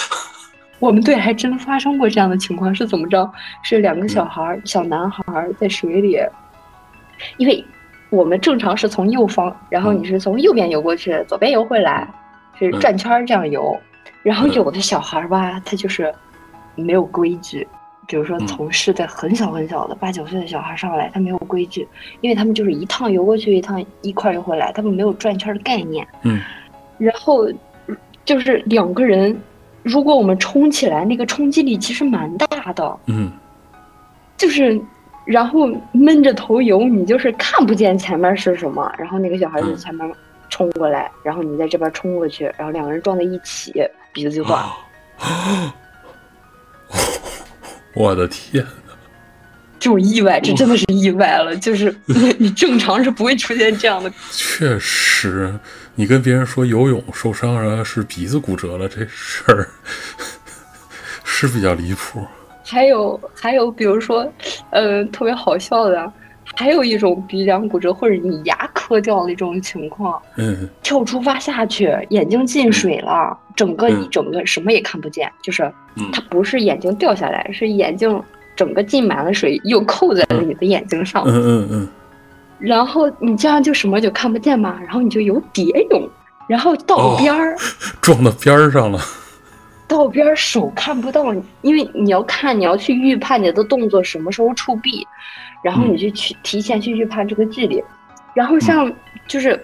[0.80, 3.30] 我们队还真发生过这样的情况，是怎么着？
[3.62, 5.22] 是两个小孩，小男孩
[5.60, 6.18] 在水里，
[7.36, 7.62] 因为
[8.08, 12.08] 我们正常是从右方，然后你是从右边游过去，左边游回来，
[12.58, 13.78] 是转圈这样游。
[14.22, 16.12] 然后有的小孩吧，他就是
[16.74, 17.68] 没有规矩，
[18.06, 21.86] 比如说从事的很小很小的八九岁的小孩上来，他没有规矩，
[22.20, 26.06] 因为他们就是一趟游过去，一趟一块游回来，他们没有转圈的概念。
[26.22, 26.40] 嗯，
[26.98, 27.46] 然后
[28.24, 29.38] 就是两个人。
[29.82, 32.98] 如果我们冲起来，那个冲击力其实蛮大的。
[33.04, 33.30] 嗯，
[34.34, 34.80] 就是，
[35.26, 38.90] 然后闷着头游，你就是看不见前面是什么。
[38.96, 40.10] 然后那个小孩就前面
[40.48, 43.74] 冲过来，然后你在这边冲过去，然后两个人撞在一起，
[44.10, 44.72] 鼻子就断了。
[47.96, 48.66] 我的天！
[49.78, 51.54] 这种意外，这真的是意外了。
[51.56, 51.94] 就是
[52.38, 54.10] 你正常是不会出现这样的。
[54.32, 55.52] 确实。
[55.96, 59.68] 你跟别人说游泳受伤了是鼻子骨折了，这事儿
[61.22, 62.26] 是比较离谱。
[62.64, 64.26] 还有还有，比如说，
[64.70, 66.12] 呃，特别好笑的，
[66.56, 70.20] 还有一种鼻梁骨折或者你牙磕掉的这种情况。
[70.36, 70.68] 嗯。
[70.82, 75.72] 跳出发下去，眼睛进水了，整个一整个什么也看不见，就是
[76.12, 78.22] 它不是眼睛掉下来，是眼睛
[78.54, 81.24] 整个浸满了水，又扣在了你的眼睛上。
[81.26, 81.88] 嗯嗯嗯。
[82.58, 86.08] 然后你这样就什么就看不见嘛，然后你就游蝶泳，
[86.46, 87.56] 然后到边儿，
[88.00, 89.00] 撞到边儿上了，
[89.88, 95.06] 到边儿手看不到，因为你要看，你要去预判你的动作什么时候触壁，
[95.64, 97.82] 然后你就去提前去预判这个距离，
[98.34, 98.92] 然后像
[99.26, 99.58] 就是，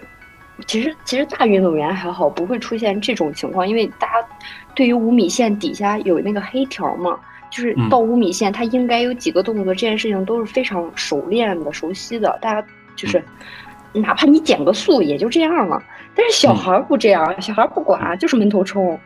[0.67, 4.27] 其实其实大运动员还好，不会出现这种情况，因为大家
[4.75, 7.17] 对于五米线底下有那个黑条嘛，
[7.49, 12.67] 就是到五米线，他应该有几个动作，这件事情都是非常熟练的、熟悉的，大家。
[12.93, 13.23] 就是，
[13.93, 15.81] 哪怕你减个速也就这样了。
[16.13, 18.99] 但是小孩不这样，小孩不管，就是闷头冲。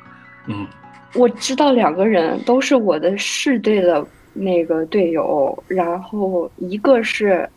[0.47, 0.65] 嗯，
[1.13, 4.05] 我知道两个人都是我的市队的
[4.37, 7.49] 那个队友，然后一个是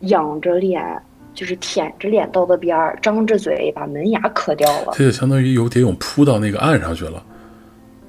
[0.00, 1.02] 仰着脸，
[1.34, 4.92] 就是舔着脸到的边儿，张着嘴把门牙磕掉了。
[4.92, 7.24] 这就相当于有蝶泳扑到那个岸上去了。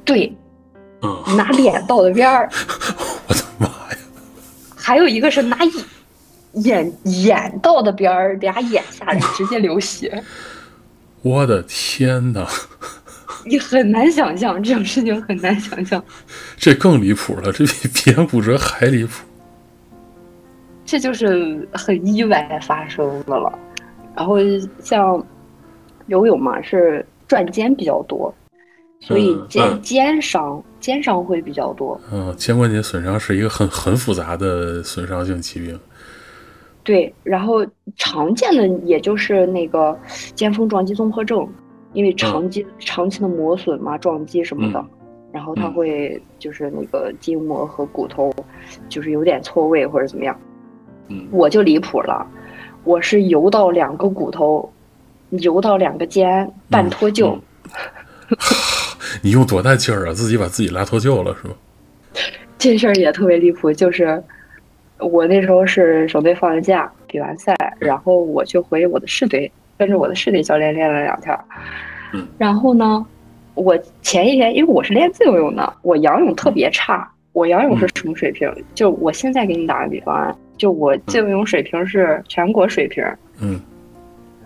[0.03, 0.31] 对，
[1.01, 2.49] 嗯，拿脸到的边儿。
[3.27, 3.97] 我的妈呀！
[4.75, 5.57] 还有一个是拿
[6.53, 10.21] 眼眼到的边儿，俩眼下来直接流血。
[11.21, 12.45] 我的天哪！
[13.45, 16.03] 你很难想象这种事情，很难想象。
[16.57, 19.23] 这更离谱了，这比蝙骨折还离谱。
[20.85, 23.59] 这就是很意外发生的了。
[24.15, 24.37] 然后
[24.81, 25.23] 像
[26.07, 28.33] 游泳嘛，是转肩比较多，
[28.99, 31.99] 所以肩肩伤肩伤会比较多。
[32.11, 35.77] 嗯，肩关节损伤是一个很很复杂的损伤性疾病。
[36.83, 37.65] 对，然后
[37.97, 39.99] 常见的也就是那个
[40.35, 41.45] 肩峰撞击综合症，
[41.97, 44.85] 因为长期长期的磨损嘛，撞击什么的，
[45.31, 48.31] 然后它会就是那个筋膜和骨头
[48.87, 50.39] 就是有点错位或者怎么样。
[51.07, 52.23] 嗯，我就离谱了，
[52.83, 54.71] 我是游到两个骨头，
[55.31, 57.35] 游到两个肩半脱臼。
[59.23, 60.13] 你用多大劲儿啊？
[60.13, 61.55] 自己把自己拉脱臼了是吗？
[62.59, 64.23] 这事儿也特别离谱，就是。
[64.99, 71.37] 我那时候是省队放完假比完赛，然后我就回我的市队，跟着我的室内教练练了两天。
[72.13, 73.05] 嗯，然后呢，
[73.53, 77.09] 我前一天因为我是练自由泳的，我仰泳特别差。
[77.33, 78.51] 我仰泳是什么水平？
[78.73, 83.03] 就我现在给你打个比方啊，就我自由泳水平是全国水平。
[83.39, 83.59] 嗯，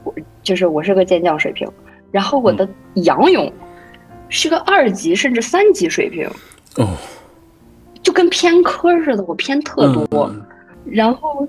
[0.03, 0.13] 我
[0.43, 1.67] 就是我是个健将水平，
[2.11, 3.51] 然后我的仰泳
[4.27, 6.27] 是个二级甚至三级水平。
[6.77, 6.97] 哦。
[8.03, 10.33] 就跟偏科似的，我偏特多。
[10.83, 11.47] 然后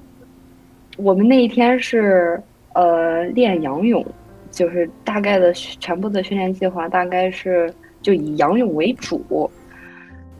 [0.98, 2.38] 我们那一天是
[2.74, 4.04] 呃练仰泳，
[4.50, 9.50] 就是大概的全部的训练计划大概是就以仰泳为主。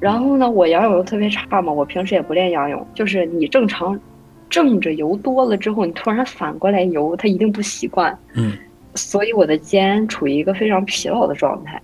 [0.01, 2.87] 然后呢，我仰泳又特别差嘛，我平时也不练仰泳。
[2.95, 3.99] 就是你正常
[4.51, 8.16] 正着游多了之后，你突然反过来游，他一定不习惯。
[8.35, 8.53] 嗯。
[8.95, 11.80] 所以我的肩处于一个非常疲劳的状态。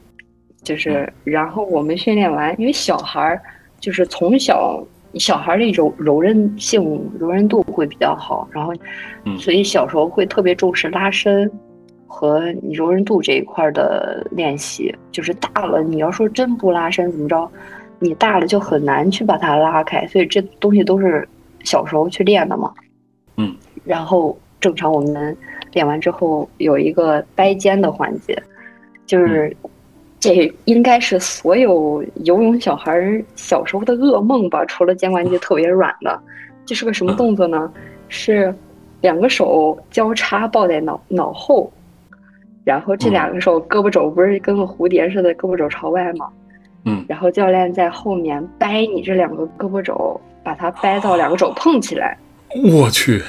[0.63, 3.41] 就是，然后我们训练完，因为小孩儿。
[3.81, 4.85] 就是从小
[5.15, 8.75] 小孩的柔柔韧性、柔韧度会比较好，然后，
[9.39, 11.51] 所以小时候会特别重视拉伸
[12.07, 14.95] 和你柔韧度这一块的练习。
[15.11, 17.51] 就是大了，你要说真不拉伸怎么着，
[17.99, 20.07] 你大了就很难去把它拉开。
[20.09, 21.27] 所以这东西都是
[21.65, 22.73] 小时候去练的嘛。
[23.37, 25.37] 嗯，然后正常我们
[25.73, 28.41] 练完之后有一个掰肩的环节，
[29.07, 29.57] 就是。
[30.21, 34.65] 这应该是所有游泳小孩小时候的噩梦吧？
[34.65, 36.21] 除了肩关节特别软的，
[36.67, 37.73] 这是个什么动作呢？
[38.09, 38.53] 是
[39.01, 41.73] 两个手交叉抱在脑脑后，
[42.65, 46.29] 然后这两个手胳膊肘不是跟个蝴蝶似的，胳膊肘朝外吗？
[46.85, 47.05] 嗯。
[47.09, 52.19] 然后教练在后面掰你这两个胳膊肘，把它掰到两个肘碰起来。
[52.73, 53.23] 我去。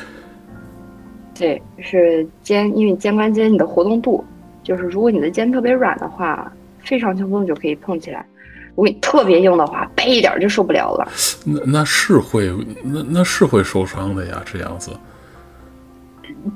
[1.37, 4.25] 对，是肩，因为肩关节你的活动度，
[4.63, 6.51] 就是如果你的肩特别软的话。
[6.83, 8.25] 非常轻松就可以碰起来，
[8.69, 11.07] 如果你特别硬的话，掰一点就受不了了。
[11.45, 12.51] 那那是会，
[12.83, 14.91] 那那是会受伤的呀，这样子。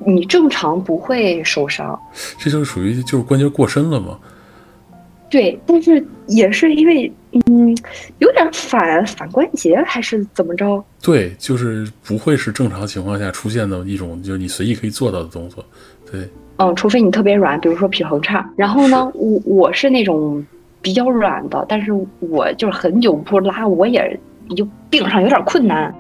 [0.06, 2.00] 你正常不会受伤，
[2.38, 4.18] 这就是属于就是关节过深了吗？
[5.30, 7.12] 对，但是也是因为
[7.48, 7.76] 嗯，
[8.20, 10.84] 有点反反关节还是怎么着？
[11.02, 15.66] 对，就是不会是正常情况下出现的一种，就是你随意可以做到的动作，
[16.10, 16.30] 对。
[16.58, 18.48] 嗯，除非你特别软，比如说平衡差。
[18.56, 20.46] 然后呢，我我是那种
[20.82, 24.20] 比较软的，但是我就是很久不拉，我也
[24.56, 25.94] 就并上有点困难。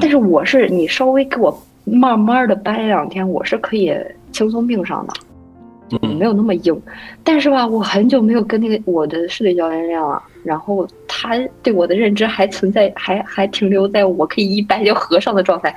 [0.00, 3.94] 但是我是你稍微给我慢慢的掰两天，我是可以
[4.32, 6.82] 轻松并上的，没有那么硬。
[7.22, 15.76] 但是吧，我很久没有跟那个我的视觉教练练了，然后他对我的认知还存在，还还停留在我可以一掰就合上的状态，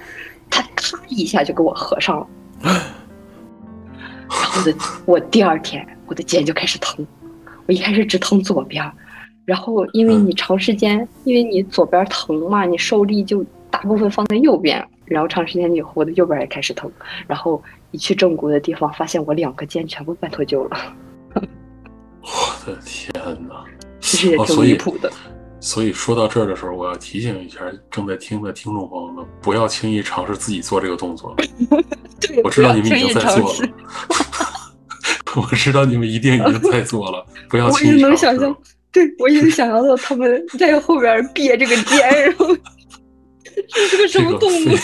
[0.50, 2.28] 他咔一下就给我合上了。
[4.30, 4.76] 然后的
[5.06, 7.06] 我第二天我的肩就开始疼，
[7.66, 8.84] 我一开始只疼左边，
[9.46, 16.92] 然后因为你长时间，因为你左边疼嘛，你受力就大部分放在右边，然后长时间以后我的右边也开始疼，
[17.28, 17.62] 然后
[17.92, 20.78] 一去正骨的地方，发现我两个肩全部半脱臼了。
[22.22, 23.12] 我的天
[23.48, 23.64] 哪！
[24.00, 25.12] 其实也挺离谱的。
[25.60, 31.36] 所以说到这儿的时候，我要提醒一下正在听的听众朋友们，不要轻易尝试自己做这个动作。
[32.44, 33.70] 我知道你们已经在做了，
[35.36, 38.02] 我知道你们一定已经 在做了，不要轻易尝试。
[38.02, 38.58] 我也能想象，
[38.92, 42.48] 对我已经想象到他们在后边憋这个肩，然后
[43.68, 44.78] 这是个什么动作？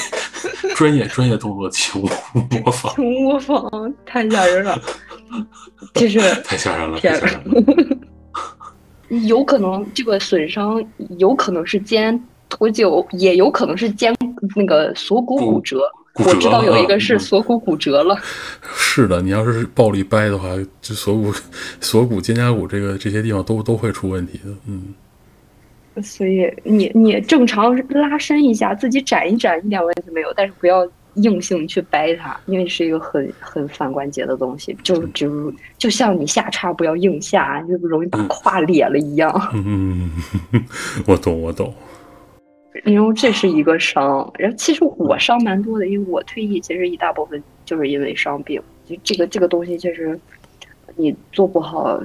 [0.75, 4.81] 专业专业动作，请模仿，请模仿，太吓人了，
[5.93, 7.97] 其实太吓人了，太吓人了。
[9.27, 10.83] 有可能这个损伤
[11.17, 14.13] 有可能是肩脱臼，也有可能是肩
[14.55, 15.81] 那个锁骨骨折。
[16.13, 18.15] 骨折我知道有一个是嗯锁骨骨折了。
[18.75, 20.49] 是的，你要是暴力掰的话，
[20.79, 21.33] 就锁骨、
[21.81, 24.51] 锁骨、肩胛骨这个这些地方都都会出问题的。
[24.67, 24.93] 嗯，
[26.03, 39.31] 所以你你正常拉伸一下，自己展一展一点问题没有，但是不要硬性去掰它，因为是一个很很反关节的东西，就就就像你下叉不要硬下，就容易把胯裂了一样。
[39.53, 40.11] 嗯，
[41.05, 41.73] 我懂，我懂。
[42.85, 50.19] 因为这是一个伤，然后其实我伤蛮多的，因为我退役其实一大部分就是因为伤病，就这个这个东西确实
[50.95, 52.01] 你做不好，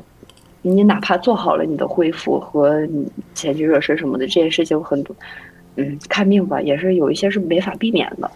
[0.60, 5.16] 你哪怕做好了你的恢复和你前期热身什么的这些事情很多，
[5.76, 8.30] 嗯，看病吧也是有一些是没法避免的。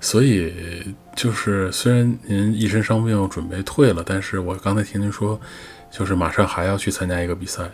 [0.00, 0.52] 所以
[1.14, 5.38] 就是，虽然您一身伤病准备退了，但是我刚才听您说，
[5.90, 7.70] 就是马上还要去参加一个比赛。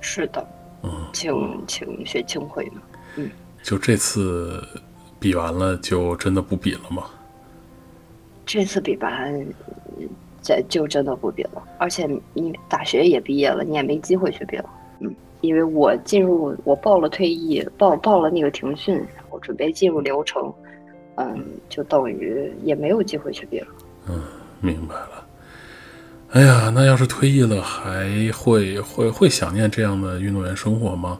[0.00, 0.44] 是的，
[0.82, 2.82] 嗯，请请学青会嘛。
[3.16, 3.30] 嗯
[3.62, 4.60] 就这次
[5.20, 7.04] 比完了，就真的不比了吗？
[8.44, 9.32] 这次比完，
[9.96, 10.08] 嗯
[10.42, 11.62] 这就真的不比了。
[11.78, 14.68] 而且你大学也毕业了，你也没机会去比了。
[14.98, 20.52] 嗯，因为我进入我报了退役，报报了那个停训，然后准备进入流程，
[21.16, 23.66] 嗯，就等于也没有机会去比了。
[24.08, 24.22] 嗯
[24.60, 25.26] 明白了。
[26.30, 31.18] 哎呀，那要是退役了，还会会会想念这样的运动员生活吗？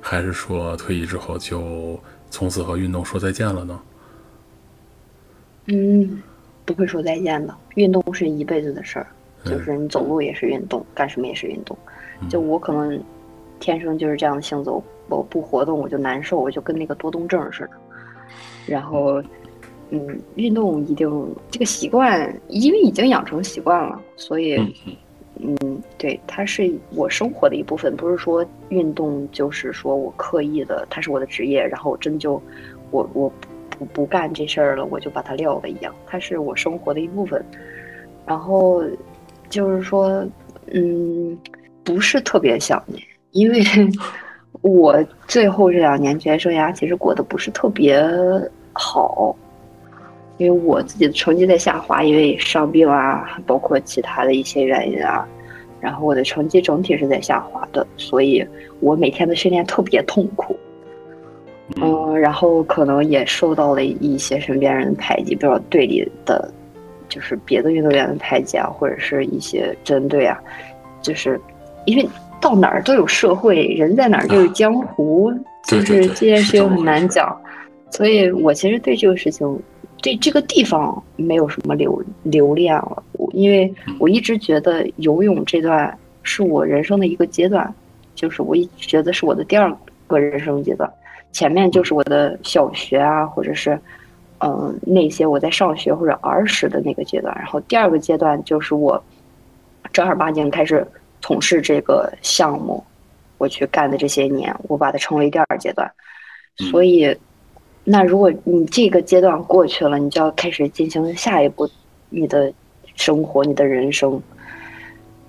[0.00, 1.98] 还是说退役之后就
[2.30, 3.80] 从此和运动说再见了呢？
[5.66, 6.22] 嗯，
[6.64, 7.54] 不会说再见的。
[7.74, 9.06] 运动是一辈子的事儿，
[9.44, 11.76] 嗯就是你走路也是运动，干什么也是运动。
[12.28, 13.02] 就我可能
[13.58, 17.70] 天生就是这样的性子，我我不活动我就难受，我就跟那个多动症似的。
[18.66, 19.22] 然后，
[19.90, 24.56] 嗯，运动一定这个习惯，因为已经养成习惯了，所以，
[25.40, 32.40] 嗯，对，它是我生活的一部分，不是说运动就是说我刻意的，它是我的职业，然后我真就
[32.90, 33.32] 我我
[33.70, 37.44] 不不干这事儿了，我就把它撂了一样，它是我生活的一部分。
[38.24, 38.84] 然后
[39.48, 40.24] 就是说，
[40.72, 41.36] 嗯，
[41.82, 43.02] 不是特别想念，
[43.32, 43.60] 因为
[44.62, 48.00] 我最后这两年职业生涯其实过得不是特别
[48.72, 49.34] 好，
[50.38, 55.26] 因为我自己的成绩在下滑，因为伤病啊，包括其他的一些原因啊，
[55.80, 58.46] 然后我的成绩整体是在下滑的，所以
[58.80, 60.56] 我每天的训练特别痛苦。
[61.80, 66.52] 嗯，然后可能也受到了一些身边人的排挤，比如说队里的，
[67.08, 70.38] 就是别的运动员的排挤啊，或者是一些针对啊，
[71.00, 71.40] 就是
[71.86, 72.06] 因为
[72.42, 75.32] 到哪儿都有社会，人在哪儿就有江湖，
[75.64, 77.34] 就是这件事情很难讲，
[77.90, 79.58] 所以我其实对这个事情，
[80.02, 87.72] 对这个地方没有什么留留恋了，我因为我一直觉得游泳这段是我人生的一个阶段，
[88.16, 89.74] 就是我一直觉得是我的第二
[90.08, 90.92] 个人生阶段。
[91.30, 93.78] 前面就是我的小学啊，或者是，
[94.40, 97.34] 嗯、那些我在上学或者儿时的那个阶段。
[97.38, 99.02] 然后第二个阶段就是我
[99.92, 100.86] 正儿八经开始
[101.22, 102.84] 从事这个项目，
[103.38, 105.90] 我去干的这些年，我把它称为第二阶段。
[106.70, 107.16] 所以，
[107.84, 111.66] 那如果你这个阶段过去了，你就要开始进行下一步
[112.10, 112.52] 你的
[112.94, 114.20] 生活、你的人生。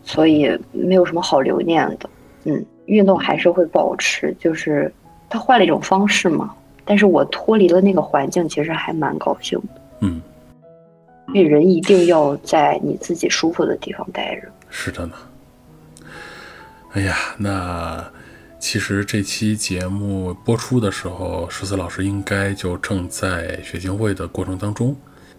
[0.06, 2.10] 所以没有什么好留念的。
[2.44, 4.94] 嗯，运动还是会保持，就是
[5.30, 6.54] 他换了一种方式嘛。
[6.84, 9.82] 但是我脱离了那个环境，其实还蛮高兴的。
[10.02, 10.22] 嗯，
[11.30, 14.50] 因为人一定要在你自己舒服的地方待着。
[14.70, 15.14] 是的呢。
[16.94, 18.06] 哎呀，那
[18.60, 24.96] 其实这期节目播出的时候，十四老师应该就正在学青会的过程当中，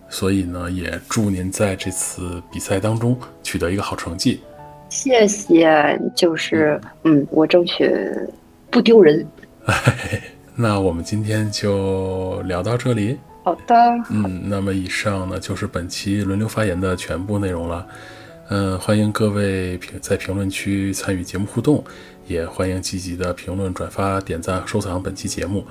[0.09, 4.41] 所以呢，也祝您在这次比赛当中取得一个好成绩。
[4.89, 7.89] 谢谢，就是嗯，我争取
[8.69, 9.25] 不丢人。
[10.57, 13.17] 那我们今天就聊到这里。
[13.45, 13.77] 好的，
[14.11, 17.87] 嗯，那么以上呢就是本期轮流发言的全部内容了。
[18.49, 21.83] 嗯，欢迎各位评在评论区参与节目互动，
[22.27, 25.67] 也欢迎积极的评论、转发、点赞、收藏本期节目。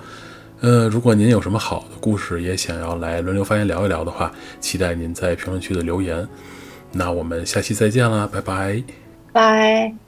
[0.61, 6.28] 呃，如果您有什么好的故事，也想要来轮流发言聊一聊的话，期待您在评论区的留言。
[6.91, 8.82] 那我们下期再见啦，拜拜。
[9.32, 10.03] 拜。